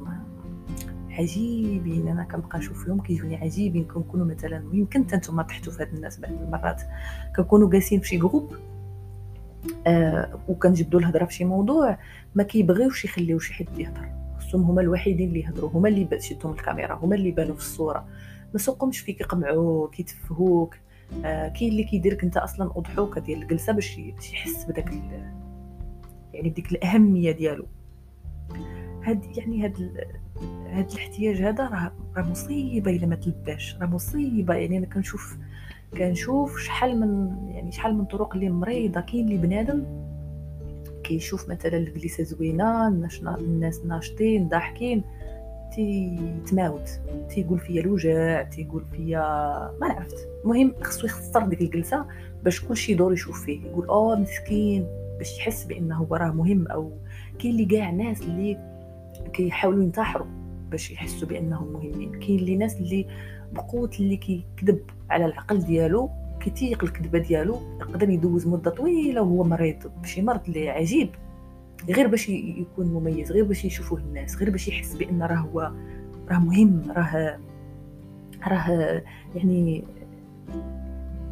عجيبين. 1.10 2.08
أنا 2.08 2.24
كنبقى 2.24 2.60
نشوف 2.60 2.86
فيهم 2.86 3.02
كيجوني 3.02 3.36
عجيبين. 3.36 3.84
كنكونوا 3.84 4.26
مثلا 4.26 4.64
يمكن 4.74 5.04
حتى 5.04 5.16
نتوما 5.16 5.44
طحتوا 5.44 5.74
في 5.74 5.82
هاد 5.82 5.94
الناس 5.94 6.20
بعض 6.20 6.32
المرات. 6.32 6.82
كنكونوا 7.36 7.70
جالسين 7.70 8.00
في 8.00 8.08
شي 8.08 8.18
groupe 8.18 8.56
آه 9.88 10.40
وكنجبدوا 10.48 11.00
الهضرة 11.00 11.26
في 11.26 11.34
شي 11.34 11.46
موضوع 11.46 11.98
ما 12.36 12.44
كيبغيوش 12.44 13.06
يخليو 13.06 13.40
شي 13.40 13.54
حد 13.54 13.80
يهضر. 13.80 14.10
خصهم 14.40 14.62
هما 14.62 14.82
الوحيدين 14.82 15.28
اللي 15.28 15.40
يهضروا. 15.40 15.70
هما 15.70 15.90
اللي 15.90 16.20
شدهم 16.20 16.52
الكاميرا 16.52 16.96
هما 16.96 17.16
اللي 17.16 17.30
يبانوا 17.30 17.56
في 17.56 17.62
الصورة. 17.62 18.08
ما 18.54 18.60
سوقهمش 18.60 19.00
فيك 19.00 19.22
يقمعوك 19.22 20.00
يتفهوك. 20.00 20.76
آه 21.26 21.48
كاين 21.48 21.72
اللي 21.72 21.84
كيديرك 21.84 22.24
انت 22.24 22.38
أصلا 22.38 22.72
اضحوكة 22.76 23.22
ديال 23.22 23.42
الجلسة 23.42 23.74
باش 23.74 23.98
يحس 23.98 24.66
بداك 24.66 24.94
يعني 26.34 26.50
بديك 26.50 26.72
الأهمية 26.72 27.32
ديالو. 27.32 27.66
هاد 29.04 29.38
يعني 29.38 29.66
هاد 29.66 30.06
هاد 30.68 30.92
الاحتياج 30.92 31.42
هذا 31.42 31.64
راه 31.68 31.92
راه 32.18 32.30
مصيبة 32.30 32.92
إلا 32.92 33.08
ما 33.08 33.16
تلباش. 33.16 33.78
راه 33.82 33.88
مصيبة. 33.88 34.54
يعني 34.54 34.78
أنا 34.78 34.86
كنشوف 34.86 35.38
كنشوف 35.98 36.60
شحال 36.60 37.00
من 37.00 37.38
يعني 37.50 37.72
شحال 37.72 37.98
من 37.98 38.06
طرق 38.06 38.34
اللي 38.34 38.50
مريضة. 38.50 39.02
كاين 39.02 39.26
اللي 39.26 39.38
بنادم 39.38 39.84
كيشوف 41.04 41.50
مثلا 41.50 41.78
الجلسة 41.78 42.24
زوينة 42.24 42.88
الناس 43.28 43.86
ناشطين 43.86 44.50
ضاحكين. 44.50 45.04
تيتماوت 45.76 46.90
تيقول 47.30 47.60
فيا 47.60 47.82
الوجع 47.82 48.44
تيقول 48.44 48.84
فيا 48.92 49.20
ما 49.82 49.88
عرفت. 49.88 50.28
المهم 50.44 50.74
خصو 50.82 51.08
يخسر 51.08 51.46
ديك 51.46 51.62
الجلسة 51.62 52.06
باش 52.44 52.66
كلشي 52.66 52.92
يدور 52.92 53.14
يشوف 53.14 53.46
فيه. 53.46 53.62
يقول 53.66 53.90
آه 53.90 54.16
مسكين 54.16 54.88
باش 55.18 55.38
يحس 55.38 55.64
بأنه 55.64 56.08
راه 56.12 56.32
مهم 56.32 56.68
أو 56.68 56.92
كاين 57.40 57.52
اللي 57.52 57.66
كاع 57.66 57.90
ناس 57.90 58.22
اللي 58.22 58.58
كيحاولوا 59.34 59.84
ينتحروا 59.84 60.28
باش 60.72 60.92
يحسوا 60.92 61.28
بأنهم 61.28 61.74
مهمين. 61.74 62.20
كاين 62.20 62.40
اللي 62.40 62.56
ناس 62.56 62.78
اللي 62.78 63.08
بقوت 63.54 64.00
اللي 64.00 64.18
كيكذب 64.18 64.80
على 65.10 65.26
العقل 65.26 65.60
ديالو 65.60 66.10
كيتيق 66.40 66.84
الكذبة 66.84 67.20
ديالو 67.20 67.60
يقدر 67.80 68.10
يدوز 68.10 68.48
مدة 68.48 68.72
طويلة 68.72 69.22
وهو 69.22 69.44
مريض. 69.44 69.92
بشي 70.02 70.22
مرض 70.22 70.42
اللي 70.48 70.70
عجيب. 70.70 71.10
غير 71.90 72.08
باش 72.08 72.30
يكون 72.30 72.86
مميز 72.86 73.32
غير 73.32 73.44
باش 73.44 73.66
يشوفوه 73.66 74.00
الناس 74.00 74.38
غير 74.38 74.50
باش 74.50 74.68
يحس 74.68 74.96
بأن 74.96 75.22
راه 75.24 75.36
هو 75.36 75.72
راه 76.30 76.40
مهم 76.40 76.92
راه 76.92 77.40
راه 78.48 79.02
يعني 79.36 79.84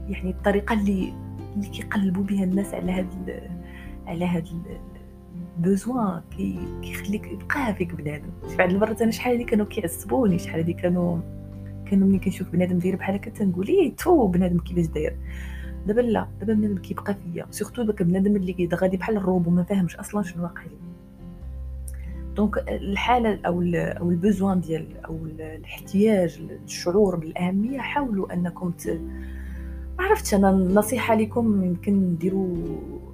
يعني 0.10 0.30
الطريقة 0.30 0.74
اللي 0.74 1.14
اللي 1.56 1.68
كيقلبوا 1.68 2.24
بها 2.24 2.44
الناس 2.44 2.74
على 2.74 2.92
هاد 2.92 3.50
على 4.08 4.26
هاد 4.26 4.48
besoin 5.58 6.22
كي 6.38 6.60
كيخليك 6.82 7.26
يبقى 7.32 7.76
فيك 7.76 7.96
بنادم. 7.96 8.30
بعض 8.58 8.70
المرات 8.70 9.02
أنا 9.02 9.12
شحال 9.12 9.34
هادي 9.34 9.44
كانوا 9.44 9.66
كيعصبوني 9.66 10.40
شحال 10.40 10.60
هادي 10.60 10.74
كانوا 10.74 11.18
كانوا 11.86 12.08
ملي 12.08 12.20
كنشوف 12.20 12.50
بنادم 12.50 12.78
داير 12.80 12.96
بحال 12.96 13.16
هكا 13.16 13.32
تنقول 13.32 13.68
إيه 13.68 13.96
تو 13.96 14.28
بنادم 14.28 14.60
كيفاش 14.60 14.86
داير. 14.86 15.18
دابا 15.88 16.02
لا 16.02 16.28
دابا 16.40 16.54
بنادم 16.54 16.78
كيبقى 16.78 17.16
فيا. 17.16 17.46
surtout 17.52 17.84
داك 17.84 18.04
بنادم 18.04 18.36
اللي 18.36 18.70
غادي 18.74 18.98
بحال 18.98 19.18
الروبو 19.18 19.50
ما 19.52 19.64
فاهمش 19.64 19.96
أصلا 19.96 20.24
شنو 20.24 20.44
واقع 20.44 20.62
donc 22.36 22.58
الحالة 22.58 23.40
أو 23.46 23.62
أو 23.76 24.10
ال 24.10 24.17
besoin 24.17 24.62
ديال 24.62 25.06
أو 25.06 25.16
الاحتياج 25.26 26.42
الشعور 26.66 27.16
بالأهمية 27.16 27.80
حاولوا 27.80 28.34
أنكم 28.34 28.72
ت... 28.72 28.88
ما 29.98 30.04
عرفتش 30.04 30.34
أنا 30.34 30.50
النصيحة 30.50 31.16
لكم 31.16 31.64
يمكن 31.64 32.18
ديروا 32.18 32.58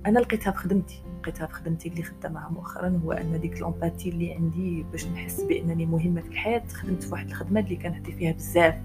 أنا 0.06 0.20
لقيتها 0.20 0.52
في 0.52 0.58
خدمتي. 0.58 1.02
لقيتها 1.22 1.48
في 1.48 1.54
خدمتي 1.54 1.90
اللي 1.90 2.04
خدامها 2.04 2.50
مؤخرا 2.50 3.00
هو 3.06 3.12
أن 3.12 3.40
ديك 3.42 3.60
l'empathie 3.62 4.10
اللي 4.10 4.34
عندي 4.34 4.86
باش 4.92 5.08
نحس 5.08 5.42
بأنني 5.42 5.86
مهمة 5.86 6.22
في 6.22 6.28
الحياة 6.28 6.64
خدمت 6.74 7.04
في 7.04 7.12
واحد 7.14 7.28
الخدمة 7.28 7.60
اللي 7.60 7.76
كنعطي 7.76 8.12
فيها 8.12 8.32
بزاف. 8.32 8.76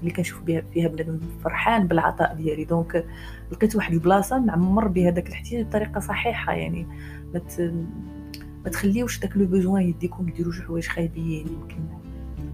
اللي 0.00 0.10
كنشوف 0.10 0.42
بها 0.42 0.60
فيها 0.60 0.88
بنادم 0.88 1.20
فرحان 1.44 1.86
بالعطاء 1.86 2.34
ديالي. 2.34 2.64
دونك 2.64 3.06
لقيت 3.52 3.76
واحد 3.76 3.92
البلاصة 3.92 4.38
نعمر 4.38 4.88
بها 4.88 5.10
داك 5.10 5.28
الاحتياج 5.28 5.66
بطريقة 5.66 6.00
صحيحة 6.00 6.52
يعني 6.52 6.86
ما 7.34 7.40
ما 8.64 8.70
تخليوش 8.70 9.20
داك 9.20 9.36
لو 9.36 9.46
بوزوان 9.46 9.82
يديكم 9.82 10.26
ديروا 10.26 10.52
شي 10.52 10.62
حوايج 10.62 10.86
خايبين. 10.86 11.46
يمكن 11.48 11.76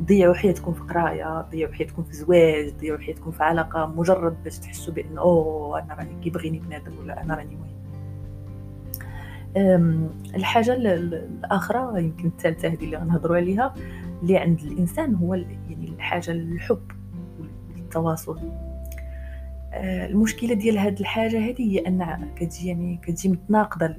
ضيعوا 0.03 0.35
حياتكم 0.35 0.73
في 0.73 0.81
قراية 0.81 1.41
ضيعوا 1.51 1.73
حياتكم 1.73 2.03
في 2.03 2.13
زواج 2.13 2.75
ضيعوا 2.81 2.99
حياتكم 2.99 3.31
في 3.31 3.43
علاقة 3.43 3.87
مجرد 3.87 4.37
باش 4.45 4.59
تحسوا 4.59 4.95
بأن 4.95 5.19
أوه 5.19 5.83
أنا 5.83 5.95
راني 5.95 6.23
كيبغيني 6.23 6.59
بنادم 6.59 6.93
ولا 6.99 7.23
أنا 7.23 7.35
راني 7.35 7.57
مهم. 7.57 7.73
الحاجة 10.35 10.75
الاخرى 10.75 12.05
يمكن 12.05 12.29
الثالثة 12.29 12.69
هذه 12.69 12.85
اللي 12.85 12.97
غنهضروا 12.97 13.37
عليها 13.37 13.75
اللي 14.23 14.39
عند 14.39 14.61
الإنسان 14.61 15.15
هو 15.15 15.35
يعني 15.35 15.89
الحاجة 15.97 16.31
الحب. 16.31 16.83
والتواصل 17.97 18.39
أه، 19.73 20.07
المشكلة 20.07 20.55
ديال 20.55 20.79
هذه 20.79 21.01
الحاجة 21.01 21.39
هذه 21.39 21.73
هي 21.73 21.79
ان 21.79 22.29
كتجي 22.37 22.69
يعني 22.69 23.01
كتجي 23.03 23.29
متناقضة 23.29 23.97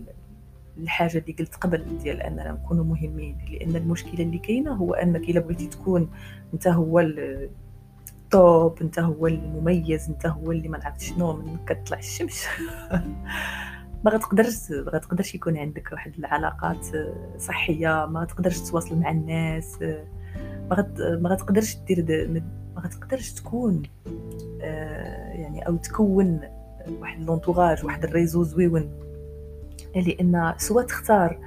الحاجة 0.78 1.18
اللي 1.18 1.36
قلت 1.40 1.56
قبل 1.56 1.98
ديال 2.04 2.22
أننا 2.22 2.52
نكونوا 2.52 2.84
مهمين. 2.84 3.38
لأن 3.50 3.76
المشكلة 3.76 4.26
اللي 4.26 4.38
كاينة 4.38 4.74
هو 4.74 4.94
أنك 4.94 5.30
إلا 5.30 5.40
بغيتي 5.40 5.68
تكون 5.68 6.10
أنت 6.54 6.68
هو 6.68 7.00
التوب 7.00 8.82
أنت 8.82 9.00
هو 9.00 9.28
المميز 9.28 10.10
أنت 10.10 10.26
هو 10.26 10.52
اللي 10.52 10.68
ما 10.68 10.78
نعرفت 10.78 11.02
شنو 11.02 11.34
من 11.34 11.58
كتطلع 11.66 11.98
الشمس. 11.98 12.46
ما 14.06 14.12
غتقدرش 14.12 14.72
ما 14.72 14.92
غتقدرش 14.92 15.36
يكون 15.36 15.58
عندك 15.58 15.92
واحد 15.92 16.14
العلاقات 16.20 16.86
صحية 17.38 18.06
ما 18.06 18.26
تقدرش 18.26 18.60
تواصل 18.60 19.00
مع 19.00 19.12
الناس 19.12 19.82
ما 20.70 20.76
غت 20.76 21.02
ما 21.02 21.30
غتقدرش 21.30 21.76
دير 21.76 22.02
غتقدرش 22.84 23.32
تكون 23.32 23.84
آه، 24.62 25.34
يعني 25.34 25.68
أو 25.68 25.76
تكون 25.76 26.40
واحد 27.00 27.22
l'entourage 27.24 27.86
واحد 27.86 28.04
ال 28.04 28.10
réseau 28.10 28.44
زوين. 28.44 28.92
لأن 29.96 30.54
سواء 30.58 30.86
تختار 30.86 31.40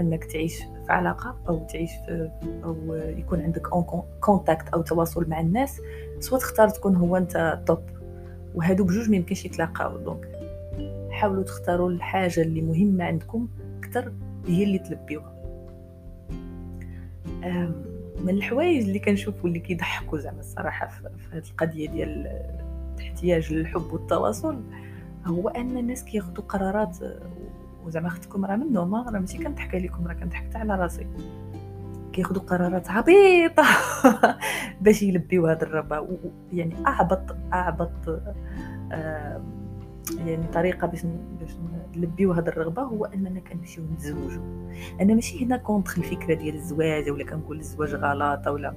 أنك 0.00 0.24
تعيش 0.24 0.58
في 0.58 0.92
علاقة 0.92 1.36
أو 1.48 1.66
تعيش 1.66 1.90
في 2.06 2.30
أو 2.64 2.94
يكون 2.94 3.40
عندك 3.40 3.68
contact 4.20 4.68
أو 4.68 4.82
تواصل 4.82 5.28
مع 5.28 5.40
الناس 5.40 5.80
سواء 6.20 6.40
تختار 6.40 6.68
تكون 6.68 6.96
هو 6.96 7.16
أنت 7.16 7.62
توب 7.66 7.78
وهادو 8.54 8.84
بجوج 8.84 9.10
ما 9.10 9.16
يمكنش 9.16 9.44
يتلاقاو. 9.44 9.98
donc 9.98 10.28
حاولوا 11.10 11.42
تختاروا 11.42 11.90
الحاجة 11.90 12.40
اللي 12.40 12.60
مهمة 12.60 13.04
عندكم 13.04 13.48
أكثر 13.78 14.12
هي 14.46 14.64
اللي 14.64 14.78
تلبيوها. 14.78 15.34
من 18.20 18.34
الحوايج 18.34 18.82
اللي 18.82 18.98
كنشوف 18.98 19.44
واللي 19.44 19.58
كيضحكوا 19.58 20.18
زعما 20.18 20.40
الصراحة 20.40 20.86
في 20.86 21.08
هذه 21.32 21.42
القضية 21.50 21.88
ديال 21.88 22.26
الاحتياج 22.98 23.52
للحب 23.52 23.92
والتواصل 23.92 24.60
هو 25.24 25.48
أن 25.48 25.78
الناس 25.78 26.04
كياخذوا 26.04 26.44
قرارات 26.44 26.98
وزعما 27.84 28.08
اختكم 28.08 28.44
راه 28.44 28.56
منهم 28.56 28.94
راه 28.94 29.10
ماشي 29.10 29.38
كنضحك 29.38 29.74
عليكم 29.74 30.06
راه 30.06 30.14
كنضحك 30.14 30.56
على 30.56 30.74
راسي. 30.74 31.06
كياخذوا 32.12 32.42
قرارات 32.42 32.90
عبيطة 32.90 33.64
باش 34.80 35.02
يلبيو 35.02 35.46
هذا 35.46 35.62
الرغبه 35.62 36.18
يعني 36.52 36.74
أعبط 36.86 37.36
أعبط 37.52 38.22
آه 38.92 39.42
يعني 40.26 40.46
طريقة 40.46 40.86
باش 40.86 41.02
باش 41.40 41.50
نلبيو 41.96 42.32
هذه 42.32 42.48
الرغبة 42.48 42.82
هو 42.82 43.04
أننا 43.04 43.40
كنمشيو 43.40 43.84
نتزوجوا 43.84 44.42
أنا 45.00 45.14
ماشي 45.14 45.44
هنا 45.44 45.56
contre 45.56 45.96
الفكرة 45.96 46.34
ديال 46.34 46.54
الزواج 46.54 47.10
ولا 47.10 47.24
كنقول 47.24 47.58
الزواج 47.58 47.94
غلط 47.94 48.46
ولا. 48.46 48.74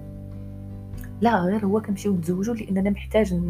لا 1.22 1.40
غير 1.40 1.66
هو 1.66 1.82
كنمشيو 1.82 2.16
نتزوجوا 2.16 2.56
لأننا 2.56 2.90
محتاج 2.90 3.42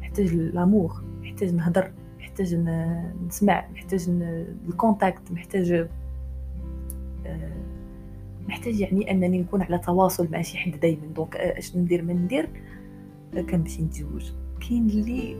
محتاج 0.00 0.34
l'amour 0.34 1.02
محتاج 1.22 1.54
نهضر 1.54 1.92
محتاج 2.18 2.54
نسمع 3.26 3.68
محتاج 3.74 4.08
ال 4.68 4.76
contact 4.76 5.32
محتاج 5.32 5.72
آه، 7.26 7.52
محتاج 8.48 8.80
يعني 8.80 9.10
أنني 9.10 9.38
نكون 9.38 9.62
على 9.62 9.78
تواصل 9.78 10.28
مع 10.30 10.42
شي 10.42 10.58
حد 10.58 10.80
دائما 10.80 11.06
donc 11.06 11.36
أش 11.36 11.76
ندير 11.76 12.02
ما 12.02 12.12
ندير 12.12 12.48
كنمشي 13.50 13.82
نتزوج. 13.82 14.32
كاين 14.68 14.86
اللي 14.86 15.36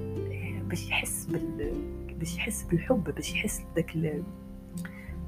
باش 0.68 0.88
يحس 0.88 1.26
بال 1.26 1.73
باش 2.18 2.37
يحس 2.37 2.62
بالحب 2.62 3.04
باش 3.04 3.35
يحس 3.35 3.62
بداك 3.73 3.96
ال... 3.96 4.23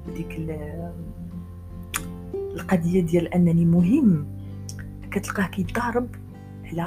بديك 0.07 0.31
ال... 0.31 0.91
القضية 2.35 3.01
ديال 3.01 3.33
أنني 3.33 3.65
مهم. 3.65 4.27
كتلقاه 5.11 5.47
كيتضارب 5.47 6.07
على 6.65 6.83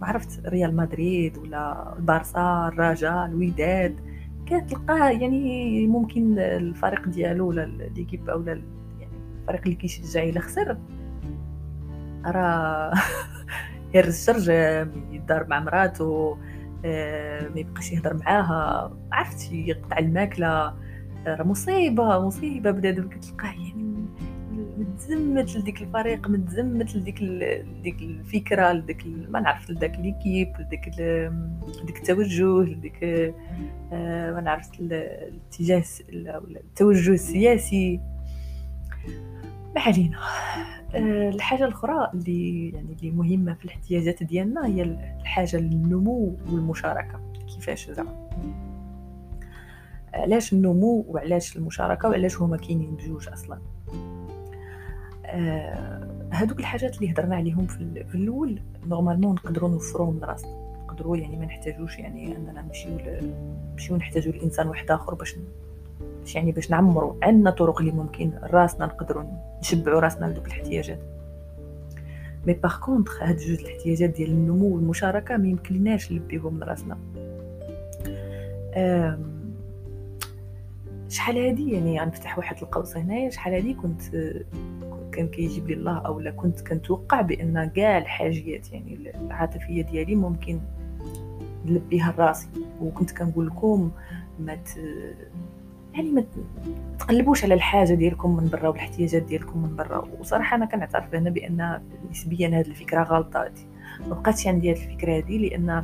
ما 0.00 0.06
عرفت 0.06 0.46
ريال 0.46 0.76
مدريد 0.76 1.38
ولا 1.38 1.94
البارسا 1.98 2.70
الرجاء 2.72 3.26
الوداد. 3.26 4.00
كتلقاه 4.46 5.10
يعني 5.10 5.86
ممكن 5.86 6.38
الفريق 6.38 7.08
ديالو 7.08 7.48
ولا 7.48 7.88
l'équipe 7.96 8.30
اولا 8.30 8.62
يعني 9.00 9.12
الفريق 9.40 9.62
اللي 9.62 9.74
كيشجع 9.74 10.22
إلا 10.22 10.40
خسر. 10.40 10.78
راه 12.26 12.92
يرجع 13.94 14.86
يدار 15.10 15.46
مع 15.48 15.60
مراته. 15.60 16.38
ما 17.54 17.60
يبقاش 17.60 17.92
يهضر 17.92 18.14
معاها. 18.14 18.96
عرفتي 19.12 19.68
يقطع 19.68 19.98
الماكلة؟ 19.98 20.74
راه 21.26 21.42
مصيبة 21.42 22.26
مصيبة. 22.26 22.70
بنادم 22.70 23.08
كتلقاه 23.08 23.46
يعني 23.46 23.86
متزمت 24.78 25.56
لديك 25.56 25.82
الفريق 25.82 26.28
متزمت 26.28 26.96
لديك 26.96 27.22
لديك 27.22 28.02
الفكرة 28.02 28.72
لديك 28.72 29.06
ما 29.28 29.40
نعرف 29.40 29.70
لداك 29.70 29.98
ليكيب 29.98 30.52
لديك 30.60 30.88
لديك 31.82 31.96
التوجه 31.96 32.62
لديك 32.62 33.04
آه، 33.92 34.32
ما 34.32 34.40
نعرف 34.40 34.70
الاتجاه 34.80 35.82
التوجه 36.56 37.12
السياسي. 37.12 38.00
ما 39.74 39.80
علينا. 39.80 40.16
آه، 40.16 40.75
الحاجة 40.94 41.64
الأخرى 41.64 42.10
اللي 42.14 42.68
يعني 42.68 42.92
اللي 42.92 43.10
مهمة 43.10 43.54
في 43.54 43.64
الاحتياجات 43.64 44.22
ديالنا 44.22 44.66
هي 44.66 44.82
الحاجة 45.20 45.56
للنمو 45.56 46.36
والمشاركة 46.52 47.20
كيفاش 47.54 47.90
زعما؟ 47.90 48.28
علاش 50.14 50.52
النمو 50.52 51.04
وعلاش 51.08 51.56
المشاركة 51.56 52.08
وعلاش 52.08 52.40
هما 52.40 52.56
كاينين 52.56 52.94
بجوج 52.94 53.28
أصلا؟ 53.28 53.58
آه 55.26 56.28
هادوك 56.32 56.60
الحاجات 56.60 56.96
اللي 56.96 57.12
هضرنا 57.12 57.36
عليهم 57.36 57.66
في, 57.66 57.80
الأول 58.14 58.60
نورمالمون 58.86 59.34
نقدروا 59.34 59.70
نوفروهم 59.70 60.14
من 60.14 60.24
راسنا 60.24 60.50
نقدروا 60.84 61.16
يعني 61.16 61.36
ما 61.36 61.44
نحتاجوش 61.44 61.98
يعني 61.98 62.36
أننا 62.36 62.62
نمشيو 62.62 62.98
نمشيو 63.72 63.96
نحتاجوا 63.96 64.32
لإنسان 64.32 64.68
واحد 64.68 64.90
آخر 64.90 65.14
باش 65.14 65.36
باش 66.26 66.34
يعني 66.34 66.52
باش 66.52 66.70
نعمروا 66.70 67.14
عندنا 67.22 67.50
طرق 67.50 67.80
اللي 67.80 67.92
ممكن 67.92 68.32
راسنا 68.42 68.86
نقدروا 68.86 69.24
نشبعوا 69.60 70.00
راسنا 70.00 70.26
لدوك 70.26 70.46
الاحتياجات. 70.46 70.98
مي 72.46 72.52
باغ 72.52 72.80
كونطخ 72.80 73.22
هاد 73.22 73.36
جوج 73.36 73.60
الاحتياجات 73.60 74.10
ديال 74.10 74.30
النمو 74.30 74.74
والمشاركة 74.74 75.36
ما 75.36 75.48
يمكنناش 75.48 76.12
نلبيهم 76.12 76.54
من 76.54 76.62
راسنا. 76.62 76.98
شحال 81.08 81.38
هادي؟ 81.38 81.72
يعني 81.72 82.00
غنفتح 82.00 82.38
واحد 82.38 82.56
القوس 82.62 82.96
هنايا 82.96 83.30
شحال 83.30 83.54
هادي 83.54 83.74
كنت 83.74 84.02
كان 85.12 85.28
كيجيب 85.28 85.68
لي 85.68 85.74
الله 85.74 85.98
أو 85.98 86.20
لا 86.20 86.30
كنت 86.30 86.60
كنتوقع 86.60 87.20
بأن 87.20 87.64
كاع 87.64 87.98
الحاجيات 87.98 88.72
يعني 88.72 89.12
العاطفية 89.14 89.82
ديالي 89.82 90.14
ممكن 90.14 90.60
نلبيها 91.66 92.14
لراسي. 92.18 92.48
وكنت 92.80 93.10
كنقول 93.10 93.46
لكم 93.46 93.90
ما. 94.40 94.58
يعني 95.96 96.10
ما 96.10 96.24
تقلبوش 96.98 97.44
على 97.44 97.54
الحاجة 97.54 97.94
ديالكم 97.94 98.36
من 98.36 98.48
برا 98.48 98.68
والاحتياجات 98.68 99.22
ديالكم 99.22 99.62
من 99.62 99.76
برا. 99.76 100.08
وصراحة 100.20 100.56
أنا 100.56 100.66
كنعترف 100.66 101.14
هنا 101.14 101.30
بأن 101.30 101.80
نسبيا 102.10 102.48
هذه 102.48 102.66
الفكرة 102.66 103.02
غلطة 103.02 103.50
ما 104.08 104.14
بقاتش 104.14 104.46
عندي 104.46 104.72
هذه 104.72 104.84
الفكرة 104.84 105.16
هذه 105.16 105.38
لأن 105.38 105.82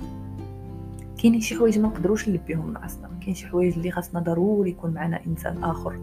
كاينين 1.22 1.40
شي 1.40 1.54
حوايج 1.54 1.78
ما 1.78 1.88
نقدروش 1.88 2.28
نلبيهم 2.28 2.66
من 2.66 2.76
راسنا. 2.76 3.10
كاين 3.20 3.34
شي 3.34 3.46
حوايج 3.46 3.72
اللي 3.72 3.90
خاصنا 3.90 4.20
ضروري 4.20 4.70
يكون 4.70 4.90
معنا 4.90 5.20
إنسان 5.26 5.64
آخر 5.64 6.00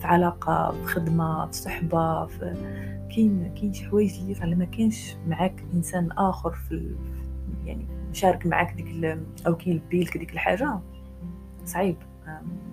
في 0.00 0.06
علاقة 0.06 0.70
في 0.70 0.86
خدمة 0.86 1.46
في 1.46 1.52
صحبة 1.52 2.26
في 2.26 2.54
كاين 3.14 3.54
كاين 3.54 3.72
شي 3.72 3.84
حوايج 3.84 4.18
اللي 4.20 4.34
فعلا 4.34 4.56
ما 4.56 4.64
كاينش 4.64 5.16
معاك 5.28 5.64
إنسان 5.74 6.12
آخر 6.12 6.52
في 6.52 6.94
يعني 7.64 7.86
مشارك 8.10 8.46
معاك 8.46 8.72
ديك 8.72 9.18
أو 9.46 9.56
كيلبي 9.56 10.04
لك 10.04 10.18
ديك 10.18 10.32
الحاجة 10.32 10.78
صعيب. 11.64 11.96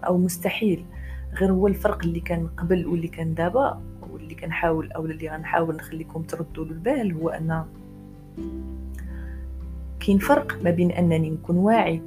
أو 0.07 0.17
مستحيل 0.17 0.85
غير 1.33 1.51
هو 1.51 1.67
الفرق 1.67 2.03
اللي 2.03 2.19
كان 2.19 2.47
قبل 2.47 2.87
واللي 2.87 3.07
كان 3.07 3.33
دابا 3.33 3.81
واللي 4.11 4.35
كنحاول 4.35 4.91
أو 4.91 5.05
اللي 5.05 5.29
غنحاول 5.29 5.75
نخليكم 5.75 6.21
تردوا 6.21 6.65
البال 6.65 7.13
هو 7.13 7.29
أن 7.29 7.65
كاين 9.99 10.17
فرق 10.17 10.63
ما 10.63 10.71
بين 10.71 10.91
أنني 10.91 11.29
نكون 11.29 11.57
واعي 11.57 12.01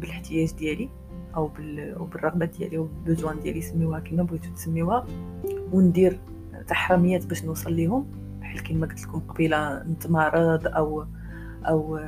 بالاحتياج 0.00 0.52
ديالي 0.52 0.88
أو 1.36 1.46
بال 1.46 1.94
أو 1.94 2.04
بالرغبة 2.04 2.46
ديالي 2.46 2.76
أو 2.76 2.88
بالبوزوان 3.04 3.40
ديالي 3.40 3.60
سميوها 3.60 4.00
كيما 4.00 4.22
بغيتو 4.22 4.50
تسميوها 4.54 5.06
وندير 5.72 6.18
تحرميات 6.68 7.26
باش 7.26 7.44
نوصل 7.44 7.72
ليهم 7.72 8.06
بحال 8.40 8.62
كيما 8.62 8.86
قلت 8.86 9.02
لكم 9.02 9.20
قبيلة 9.28 9.82
نتمرض 9.82 10.66
أو 10.66 11.04
أو 11.66 12.00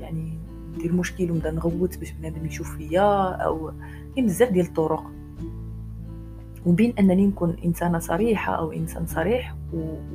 يعني 0.00 0.38
ندير 0.78 0.92
مشكل 0.92 1.30
ونبدأ 1.30 1.50
نغوت 1.50 1.98
باش 1.98 2.10
بنادم 2.12 2.46
يشوف 2.46 2.76
فيا 2.76 3.28
أو 3.30 3.72
كاين 4.14 4.26
بزاف 4.26 4.48
ديال 4.52 4.66
الطرق. 4.66 5.10
وبين 6.66 6.94
أنني 6.98 7.26
نكون 7.26 7.56
إنسانة 7.64 7.98
صريحة 7.98 8.54
أو 8.54 8.72
إنسان 8.72 9.06
صريح 9.06 9.54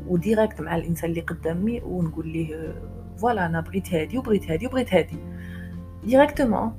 و 0.08 0.15
direct 0.15 0.62
مع 0.62 0.76
الإنسان 0.76 1.10
اللي 1.10 1.22
قدامي 1.22 1.82
ونقول 1.82 2.28
ليه 2.28 2.76
voilà 3.18 3.46
أنا 3.46 3.62
بغيت 3.62 3.94
هادي 3.94 4.18
وبغيت 4.18 4.52
هادي 4.52 4.68
وبغيت 4.68 4.94
هادي. 4.94 5.18
directement 6.04 6.74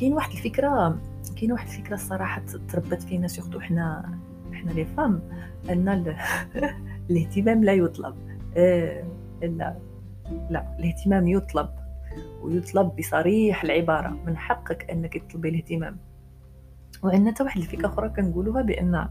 كاين 0.00 0.12
واحد 0.12 0.30
الفكرة 0.30 0.98
كاين 1.36 1.52
واحد 1.52 1.68
الفكرة 1.68 1.94
الصراحة 1.94 2.42
تربت 2.68 3.02
فينا 3.02 3.28
surtout 3.28 3.60
حنا 3.60 4.18
حنا 4.52 4.70
لي 4.70 4.84
فام 4.84 5.22
أن 5.70 5.88
الاهتمام 7.10 7.64
لا 7.64 7.72
يطلب. 7.72 8.14
آه 8.56 9.04
لا 9.42 9.76
لا 10.50 10.76
الاهتمام 10.78 11.28
يطلب. 11.28 11.68
ويطلب 12.42 12.96
بصريح 12.96 13.64
العبارة 13.64 14.08
من 14.26 14.36
حقك 14.36 14.90
أنك 14.90 15.18
تطلبي 15.18 15.48
الاهتمام. 15.48 15.98
وعندنا 17.02 17.30
حتى 17.30 17.42
واحد 17.42 17.60
الفكرة 17.60 17.86
أخرى 17.86 18.08
كنقولوها 18.08 18.62
بأن 18.62 19.08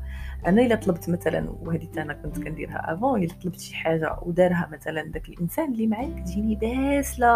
أنا 0.47 0.61
إلا 0.61 0.75
طلبت 0.75 1.09
مثلا 1.09 1.49
وهذه 1.49 1.87
أنا 1.97 2.13
كنت 2.13 2.43
كنديرها 2.43 2.93
افون 2.93 3.23
إلا 3.23 3.33
طلبت 3.43 3.59
شي 3.59 3.75
حاجة 3.75 4.17
ودارها 4.21 4.69
مثلا 4.71 5.03
داك 5.03 5.29
الإنسان 5.29 5.71
اللي 5.71 5.87
معايا 5.87 6.15
كتجيني 6.15 6.55
باسله 6.55 7.27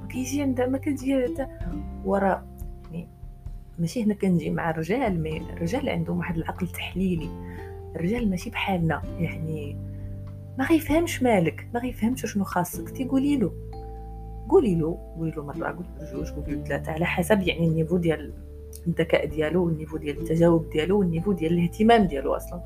ما 0.00 0.06
كيجي 0.08 0.42
عندها 0.42 0.66
ما 0.66 0.78
كتجي 0.78 1.26
ورا 2.04 2.46
يعني 2.92 3.08
ماشي 3.78 4.04
هنا 4.04 4.14
كنجي 4.14 4.50
مع 4.50 4.70
الرجال 4.70 5.22
mais 5.22 5.36
الرجال 5.36 5.88
عندهم 5.88 6.18
واحد 6.18 6.36
العقل 6.36 6.68
تحليلي 6.68 7.28
الرجال 7.96 8.30
ماشي 8.30 8.50
بحالنا 8.50 9.02
يعني 9.18 9.76
ما 10.58 10.64
غيفهمش 10.64 11.22
مالك 11.22 11.68
ما 11.74 11.80
غيفهمش 11.80 12.26
شنو 12.26 12.44
خاصك. 12.44 12.90
تيقولي 12.90 13.36
له. 13.36 13.69
قولي 14.50 14.74
له 14.74 14.98
قولي 15.16 15.30
له 15.30 15.42
مرة 15.42 15.66
قولي 15.66 15.88
له 16.00 16.12
جوج 16.12 16.30
قولي 16.30 16.54
له 16.54 16.64
ثلاثة 16.64 16.92
على 16.92 17.04
حسب 17.04 17.40
يعني 17.40 17.68
ال 17.68 17.72
niveau 17.72 17.96
ديال 17.96 18.32
الذكاء 18.86 19.26
ديالو 19.26 19.64
وال 19.64 19.72
niveau 19.72 19.96
ديال 19.96 20.18
التجاوب 20.18 20.70
ديالو 20.70 20.98
وال 20.98 21.07
niveau 21.07 21.32
ديال 21.32 21.52
الاهتمام 21.52 22.04
ديالو 22.04 22.36
أصلا. 22.36 22.60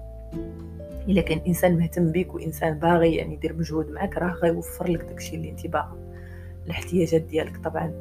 إلا 1.08 1.22
كان 1.22 1.38
إنسان 1.46 1.76
مهتم 1.78 2.12
بك 2.12 2.34
وإنسان 2.34 2.78
باغي 2.78 3.14
يعني 3.14 3.34
يدير 3.34 3.56
مجهود 3.56 3.90
معك 3.90 4.18
راه 4.18 4.32
غيوفر 4.32 4.90
لك 4.90 5.00
داكشي 5.00 5.36
اللي 5.36 5.50
أنت 5.50 5.66
باغا 5.66 5.96
الاحتياجات 6.66 7.22
ديالك 7.22 7.56
طبعا. 7.56 7.92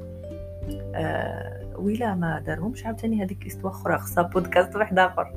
آه 0.95 1.73
ويلا 1.77 2.15
ما 2.15 2.39
دارهمش 2.39 2.85
عاوتاني 2.85 3.23
هذيك 3.23 3.45
histoire 3.45 3.69
أخرى 3.69 3.97
خصها 3.97 4.23
بودكاست 4.23 4.75
واحد 4.75 4.99
آخر. 4.99 5.33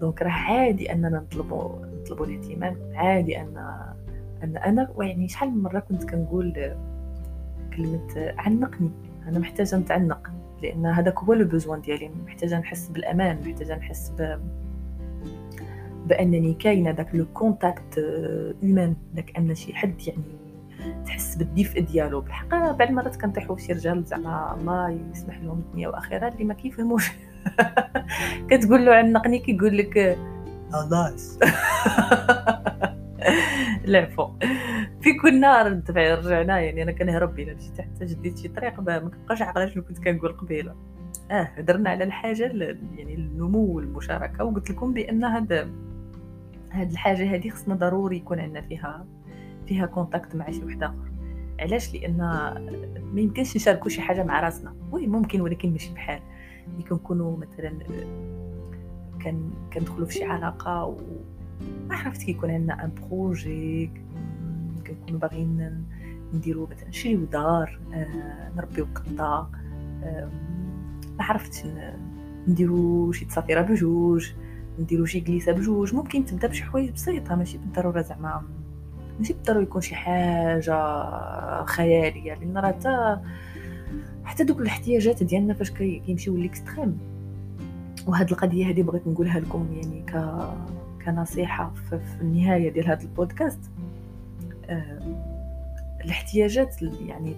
donc 0.00 0.22
راه 0.22 0.30
عادي 0.30 0.92
أننا 0.92 1.08
نطلبوا 1.08 1.86
نطلبوا 1.86 2.26
الاهتمام 2.26 2.76
عادي 2.94 3.40
أن 3.40 3.56
أن 4.44 4.56
أنا 4.56 4.88
يعني 4.98 5.28
شحال 5.28 5.50
من 5.50 5.62
مرة 5.62 5.78
كنت 5.78 6.10
كنقول 6.10 6.74
كلمة 7.76 8.34
عنقني. 8.38 8.90
أنا 9.28 9.38
محتاجة 9.38 9.76
نتعنق 9.76 10.30
لأن 10.62 10.86
هذاك 10.86 11.18
هو 11.18 11.32
le 11.32 11.44
besoin 11.44 11.80
ديالي. 11.80 12.10
محتاجة 12.26 12.58
نحس 12.58 12.88
بالأمان 12.88 13.38
محتاجة 13.46 13.76
نحس 13.76 14.12
ب 14.18 14.38
بأنني 16.06 16.54
كاينة 16.54 16.90
داك 16.90 17.14
le 17.14 17.26
contact 17.34 17.98
اومان 18.62 18.96
داك 19.14 19.36
أن 19.38 19.54
شي 19.54 19.74
حد 19.74 20.00
يعني 20.06 20.22
تحس 21.06 21.36
بالدفء 21.36 21.80
ديالو. 21.80 22.20
بالحق 22.20 22.48
بعض 22.48 22.82
المرات 22.82 23.16
كنطيحوا 23.16 23.58
شي 23.58 23.72
رجال 23.72 24.04
زعما 24.04 24.56
الله 24.60 25.00
يسمح 25.12 25.38
لهم 25.38 25.58
الدنيا 25.58 25.88
واخره 25.88 26.28
اللي 26.28 26.44
ما 26.44 26.54
كيفهموش. 26.54 27.12
كتقول 28.50 28.86
له 28.86 28.94
عنقني 28.94 29.38
كيقول 29.38 29.78
لك 29.78 30.18
نايس 30.90 31.38
العفو 33.88 34.28
في 34.40 34.46
كل 35.22 35.40
نهار 35.40 35.68
ندفع 35.68 36.14
رجعنا 36.14 36.60
يعني 36.60 36.82
أنا 36.82 36.92
كنهرب 36.92 37.38
الا 37.38 37.54
مشيت 37.54 37.80
حتى 37.80 38.04
جديت 38.04 38.38
شي 38.38 38.48
طريق 38.48 38.80
ما 38.80 38.98
كنبقاش 38.98 39.42
عاقلة 39.42 39.66
شنو 39.66 39.82
كنت 39.82 39.98
كنقول 39.98 40.32
قبيلة. 40.32 40.74
آه 41.30 41.42
هضرنا 41.42 41.90
على 41.90 42.04
الحاجة 42.04 42.42
يعني 42.96 43.14
النمو 43.14 43.76
والمشاركة 43.76 44.44
وقلت 44.44 44.70
لكم 44.70 44.92
بأن 44.92 45.24
هذا 45.24 45.70
هاد 46.70 46.90
الحاجة 46.90 47.34
هذه 47.34 47.50
خصنا 47.50 47.74
ضروري 47.74 48.16
يكون 48.16 48.40
عندنا 48.40 48.60
فيها 48.60 49.06
فيها 49.66 49.86
contact 49.86 50.36
مع 50.36 50.50
شي 50.50 50.64
واحد 50.64 50.82
آخر. 50.82 51.10
علاش؟ 51.60 51.94
لأن 51.94 52.16
ما 53.14 53.20
يمكنش 53.20 53.56
نشاركو 53.56 53.88
شي 53.88 54.00
حاجة 54.00 54.24
مع 54.24 54.40
راسنا. 54.40 54.74
oui 54.92 55.06
ممكن 55.06 55.40
ولكن 55.40 55.72
ماشي 55.72 55.94
بحال. 55.94 56.20
ملي 56.74 56.82
كنكونوا 56.82 57.36
مثلا 57.36 57.78
كندخلوا 59.72 60.06
في 60.06 60.14
شي 60.14 60.24
علاقة 60.24 60.84
و 60.84 60.96
ما 61.88 61.96
عرفت 61.96 62.22
كيكون 62.22 62.50
عندنا 62.50 62.84
un 62.84 62.92
projet 63.10 63.90
باغيين 65.18 65.84
نديروا 66.34 66.66
مثلا 66.70 66.88
نشريو 66.88 67.24
دار 67.24 67.80
آه، 67.94 68.52
نربيو 68.56 68.86
قطة 68.94 69.50
ما 71.18 71.40
نديرو 72.48 73.12
شي 73.12 73.24
تسافيرة 73.24 73.62
بجوج 73.62 74.32
نديرو 74.78 75.04
شي 75.04 75.20
گليسة 75.20 75.52
بجوج 75.52 75.94
ممكن 75.94 76.24
تبدأ 76.24 76.48
بشي 76.48 76.64
حوايج 76.64 76.90
بسيطة 76.90 77.34
ماشي 77.34 77.58
بالضرورة 77.58 78.02
زعما 78.02 78.42
ماشي 79.18 79.32
بالضروره 79.32 79.62
يكون 79.62 79.80
شي 79.80 79.94
حاجة 79.94 80.74
خيالية 81.64 82.34
لأن 82.34 82.58
راه 82.58 82.68
حتى 82.72 83.20
حتى 84.24 84.44
دوك 84.44 84.60
الاحتياجات 84.60 85.22
ديالنا 85.22 85.54
فاش 85.54 85.70
كيمشيو 85.70 86.36
l'extrême 86.36 86.98
وهاد 88.06 88.30
القضية 88.30 88.70
هذه 88.70 88.82
بغيت 88.82 89.06
نقولها 89.06 89.40
لكم 89.40 89.68
يعني 89.72 90.02
ك 90.02 90.34
كنصيحة 91.04 91.72
في 91.90 92.20
النهاية 92.20 92.70
ديال 92.72 92.86
هذا 92.86 93.02
البودكاست. 93.02 93.60
الاحتياجات 96.04 96.82
يعني 96.82 97.34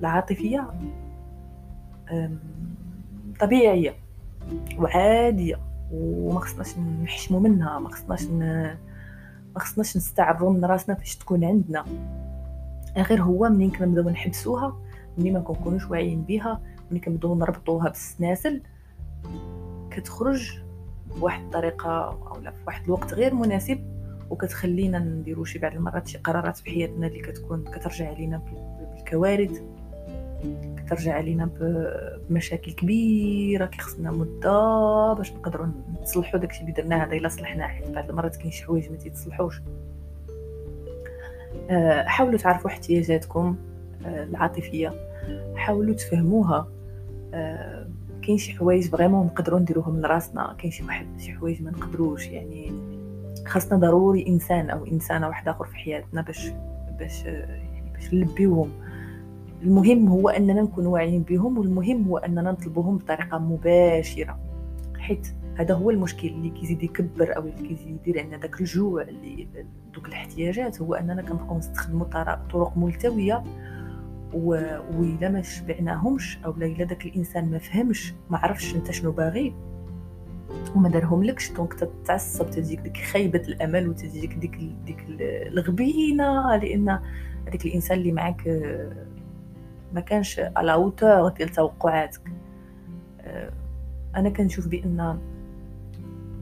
العاطفية 0.00 0.70
طبيعية 3.40 3.94
وعادية 4.78 5.60
وما 5.92 6.40
خصناش 6.40 6.78
نحشموا 6.78 7.40
منها 7.40 7.78
ما 7.78 7.88
خصناش. 7.88 8.24
ما 9.54 9.58
خصناش 9.58 9.96
نستعرضوا 9.96 10.52
من 10.52 10.64
راسنا 10.64 10.94
فاش 10.94 11.16
تكون 11.16 11.44
عندنا 11.44 11.84
غير 12.96 13.22
هو 13.22 13.48
منين 13.48 13.70
كنبداو 13.70 14.10
نحبسوها 14.10 14.76
منين 15.18 15.32
ما 15.32 15.40
كنكونوش 15.40 15.90
واعيين 15.90 16.22
بها 16.22 16.60
منين 16.90 17.02
كنبداو 17.02 17.34
نربطوها 17.34 17.88
بالسناسل 17.88 18.62
كتخرج 19.90 20.58
بواحد 21.16 21.42
الطريقة 21.42 22.18
اولا 22.30 22.50
في 22.50 22.58
واحد 22.66 22.84
الوقت 22.84 23.14
غير 23.14 23.34
مناسب 23.34 23.97
وكتخلينا 24.30 24.98
نديرو 24.98 25.44
شي 25.44 25.58
بعض 25.58 25.74
المرات 25.74 26.08
شي 26.08 26.18
قرارات 26.18 26.56
في 26.56 26.70
حياتنا 26.70 27.06
اللي 27.06 27.20
كتكون 27.20 27.64
كترجع 27.64 28.08
علينا 28.08 28.42
بالكوارث 28.96 29.60
كترجع 30.76 31.14
علينا 31.14 31.50
بمشاكل 32.30 32.72
كبيرة 32.72 33.66
كيخصنا 33.66 34.10
مدة 34.10 35.12
باش 35.12 35.32
نقدروا 35.32 35.66
نصلحوا 36.02 36.40
داكشي 36.40 36.60
اللي 36.60 36.72
درناه 36.72 37.04
هذا 37.04 37.12
إلا 37.12 37.28
صلحناه. 37.28 37.66
حيت 37.66 37.90
بعض 37.90 38.10
المرات 38.10 38.36
كاين 38.36 38.50
شي 38.50 38.64
حوايج 38.64 38.90
ما 38.90 38.96
تيتصلحوش. 38.96 39.60
آه، 41.70 42.02
حاولوا 42.04 42.38
تعرفوا 42.38 42.70
احتياجاتكم 42.70 43.56
آه، 44.06 44.24
العاطفية. 44.24 44.94
حاولوا 45.54 45.94
تفهموها. 45.94 46.68
آه، 47.34 47.88
كاين 48.22 48.38
شي 48.38 48.52
حوايج 48.52 48.88
فريمون 48.88 49.26
نقدروا 49.26 49.58
نديروهم 49.58 50.00
لراسنا. 50.00 50.56
كاين 50.58 50.70
شي 50.70 50.84
واحد 50.84 51.06
شي 51.18 51.32
حوايج 51.32 51.62
ما 51.62 51.70
نقدروش. 51.70 52.26
يعني 52.26 52.72
خاصنا 53.48 53.78
ضروري 53.78 54.26
إنسان 54.28 54.70
أو 54.70 54.86
إنسانة 54.86 55.28
واحدة 55.28 55.50
آخر 55.50 55.64
في 55.64 55.76
حياتنا 55.76 56.22
باش 56.22 56.50
باش 56.98 57.24
يعني 57.24 57.92
باش 57.94 58.14
نلبيوهم. 58.14 58.70
المهم 59.62 60.08
هو 60.08 60.28
أننا 60.28 60.62
نكون 60.62 60.86
واعيين 60.86 61.22
بهم 61.22 61.58
والمهم 61.58 62.04
هو 62.08 62.18
أننا 62.18 62.42
نطلبوهم 62.52 62.96
بطريقة 62.96 63.38
مباشرة. 63.38 64.38
حيت 64.98 65.28
هذا 65.56 65.74
هو 65.74 65.90
المشكل 65.90 66.28
اللي 66.28 66.50
كيزيد 66.50 66.82
يكبر 66.82 67.36
أو 67.36 67.40
اللي 67.40 67.68
كيزيد 67.68 67.88
يدير 67.88 68.20
عندنا 68.22 68.36
داك 68.36 68.60
الجوع 68.60 69.02
اللي 69.02 69.48
دوك 69.94 70.08
الاحتياجات. 70.08 70.82
هو 70.82 70.94
أننا 70.94 71.22
كنبقاو 71.22 71.58
نستخدموا 71.58 72.06
طرق 72.52 72.72
ملتوية 72.76 73.44
وإلا 74.34 75.28
ما 75.28 75.42
شبعناهمش 75.42 76.38
أو 76.44 76.50
إلا 76.50 76.84
داك 76.84 77.06
الإنسان 77.06 77.50
ما 77.50 77.58
فهمش 77.58 78.14
ما 78.30 78.38
عرفش 78.38 78.74
أنت 78.74 78.90
شنو 78.90 79.12
باغي. 79.12 79.54
وما 80.76 80.88
دارهم 80.88 81.24
لكش 81.24 81.52
donc 81.52 81.74
تتعصب 81.74 82.50
تجيك 82.50 82.80
ديك 82.80 82.96
خيبه 82.96 83.40
الأمل 83.48 83.88
وتجيك 83.88 84.34
ديك 84.34 84.56
ديك 84.84 85.04
الغبينة 85.20 86.56
لأن 86.56 86.88
هذاك 87.46 87.66
الإنسان 87.66 87.98
اللي 87.98 88.12
معك 88.12 88.48
ما 89.92 90.00
كانش 90.00 90.40
à 90.56 90.61
la 90.61 90.72
hauteur 90.72 91.28
ديال 91.28 91.48
توقعاتك. 91.48 92.32
آه، 93.20 93.52
أنا 94.16 94.30
كنشوف 94.30 94.68
بأن 94.68 95.18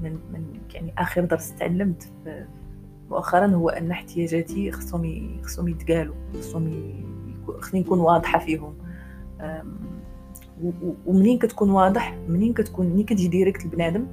من 0.03 0.19
من 0.33 0.61
يعني 0.75 0.95
آخر 0.99 1.25
درس 1.25 1.55
تعلمت 1.55 2.13
مؤخرا 3.11 3.47
هو 3.47 3.69
أن 3.69 3.91
احتياجاتي 3.91 4.73
خصهم 4.73 5.41
خصهم 5.43 5.69
يتقالوا 5.69 6.15
خصهم 6.35 6.93
خصني 7.61 7.81
نكون 7.81 8.01
واضحة 8.01 8.39
فيهم. 8.39 8.75
ومنين 11.07 11.39
كتكون 11.39 11.71
واضح؟ 11.71 12.15
منين 12.29 12.53
كتكون 12.53 12.87
منين 12.87 13.05
كتجي 13.05 13.29
direct 13.29 13.65
لبنادم 13.65 14.07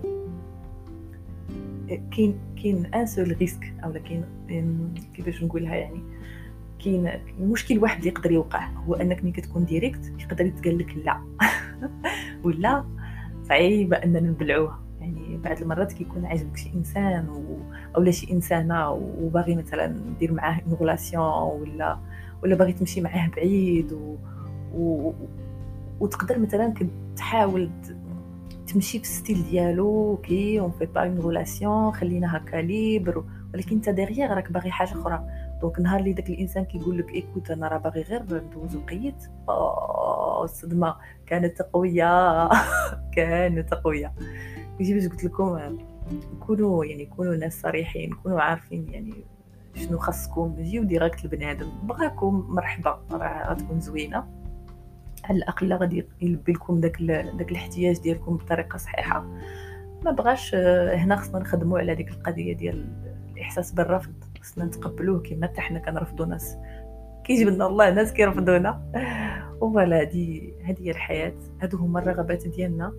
كاين 1.88 2.39
كاين 2.63 2.86
un 2.86 3.06
seul 3.06 3.38
risque 3.39 3.73
أو 3.84 3.93
كاين 3.93 4.25
كيفاش 5.13 5.43
نقولها 5.43 5.75
يعني؟ 5.75 5.99
كاين 6.84 7.12
مشكل 7.39 7.79
واحد 7.79 7.97
اللي 7.97 8.10
يقدر 8.10 8.32
يوقع 8.32 8.69
هو 8.69 8.93
أنك 8.93 9.23
ملي 9.23 9.32
كتكون 9.32 9.65
direct 9.65 10.13
يقدر 10.19 10.45
يتقال 10.45 10.77
لك 10.77 10.95
لا. 11.06 11.21
ولا 12.43 12.86
صعيبه 13.43 13.97
أننا 13.97 14.19
نبلعوها. 14.19 14.79
يعني 15.01 15.38
بعض 15.38 15.62
المرات 15.62 15.93
كيكون 15.93 16.25
عاجبك 16.25 16.58
شي 16.58 16.69
إنسان 16.73 17.29
و... 17.29 17.58
أولا 17.95 18.12
شي 18.12 18.32
إنسانة 18.32 18.91
وباغي 18.91 19.56
مثلا 19.56 19.95
دير 20.19 20.34
معاه 20.34 20.62
une 20.67 21.62
ولا 21.62 21.97
ولا 22.43 22.56
باغي 22.56 22.73
تمشي 22.73 23.01
معاه 23.01 23.29
بعيد 23.36 23.93
و... 23.93 24.15
و... 24.75 25.13
وتقدر 26.03 26.39
مثلا 26.39 26.73
تحاول 27.15 27.69
تمشي 28.67 28.99
في 28.99 29.03
ال 29.03 29.10
style 29.10 29.43
ديالو 29.51 30.11
OK 30.12 30.60
on 30.60 30.71
fait 30.71 30.86
pas 30.86 31.01
une 31.01 31.19
relation 31.19 31.93
خلينا 31.93 32.37
هكا 32.37 32.57
libre 32.58 33.23
ولكن 33.53 33.75
انت 33.75 33.89
derrière 33.89 34.34
راك 34.33 34.51
باغي 34.51 34.71
حاجة 34.71 34.91
أخرى. 34.91 35.27
donc 35.62 35.79
نهار 35.79 35.99
اللي 35.99 36.13
داك 36.13 36.29
الإنسان 36.29 36.65
كيقول 36.65 36.97
لك 36.97 37.13
écoute 37.13 37.51
أنا 37.51 37.67
راه 37.67 37.77
باغي 37.77 38.01
غير 38.01 38.23
ندوز 38.23 38.75
وقيت 38.75 39.23
الصدمه 40.43 40.95
كانت 41.25 41.61
قوية. 41.61 42.49
كانت 43.15 43.73
قوية. 43.73 44.13
يجي 44.79 44.93
باش 44.93 45.07
قلت 45.07 45.23
لكم 45.23 45.77
كونوا 46.39 46.85
يعني 46.85 47.05
كونوا 47.05 47.35
ناس 47.35 47.61
صريحين 47.61 48.13
كونوا 48.23 48.41
عارفين 48.41 48.87
يعني 48.89 49.13
شنو 49.75 49.97
خاصكم. 49.97 50.55
جيو 50.59 50.83
direct 50.84 51.25
لبنادم. 51.25 51.67
بغاكم 51.83 52.45
مرحبا. 52.49 52.99
راه 53.11 53.53
غتكون 53.53 53.79
زوينة. 53.79 54.42
على 55.23 55.38
الأقل 55.38 55.73
غادي 55.73 56.07
يلبي 56.21 56.51
لكم 56.51 56.79
داك 56.79 57.01
داك 57.01 57.51
الاحتياج 57.51 57.99
ديالكم 57.99 58.38
بطريقة 58.38 58.77
صحيحة؟ 58.77 59.25
ما 60.05 60.12
بغاش 60.12 60.55
هنا 60.95 61.15
خصنا 61.15 61.39
نخدموا 61.39 61.79
على 61.79 61.95
ديك 61.95 62.09
القضية 62.12 62.53
ديال 62.53 62.88
الإحساس 63.33 63.71
بالرفض. 63.71 64.13
خصنا 64.41 64.65
نتقبلوه 64.65 65.19
كما 65.19 65.47
حتى 65.47 65.62
حنا 65.62 65.79
كنرفضوا 65.79 66.25
ناس. 66.25 66.57
كيجيب 67.23 67.47
لنا 67.47 67.67
الله 67.67 67.89
ناس 67.89 68.13
كيرفضونا. 68.13 68.81
وفوالا 69.62 70.01
هادي 70.01 70.53
هادي 70.63 70.88
هي 70.88 70.91
الحياة. 70.91 71.33
هادو 71.62 71.77
هما 71.77 71.99
الرغبات 71.99 72.47
ديالنا. 72.47 72.93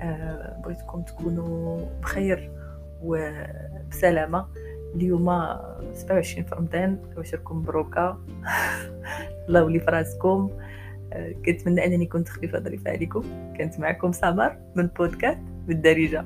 آه 0.00 0.60
بغيتكم 0.64 1.02
تكونوا 1.02 1.78
بخير 2.02 2.50
وبسلامة. 3.02 4.46
اليوم 4.94 5.26
27 5.92 6.44
في 6.44 6.54
رمضان. 6.54 6.98
وشركم 7.18 7.56
مبروكه 7.56 8.18
الله 9.48 9.60
يولي 9.60 9.80
في 9.80 9.90
راسكم 9.90 10.50
آه 10.60 10.69
كنتمنى 11.46 11.86
أنني 11.86 12.06
كنت 12.06 12.28
خفيفه 12.28 12.58
ظريفة 12.58 12.90
عليكم. 12.90 13.22
كانت 13.58 13.80
معكم 13.80 14.12
سمر 14.12 14.56
من 14.76 14.86
بودكاست 14.86 15.40
بالدارجة. 15.66 16.24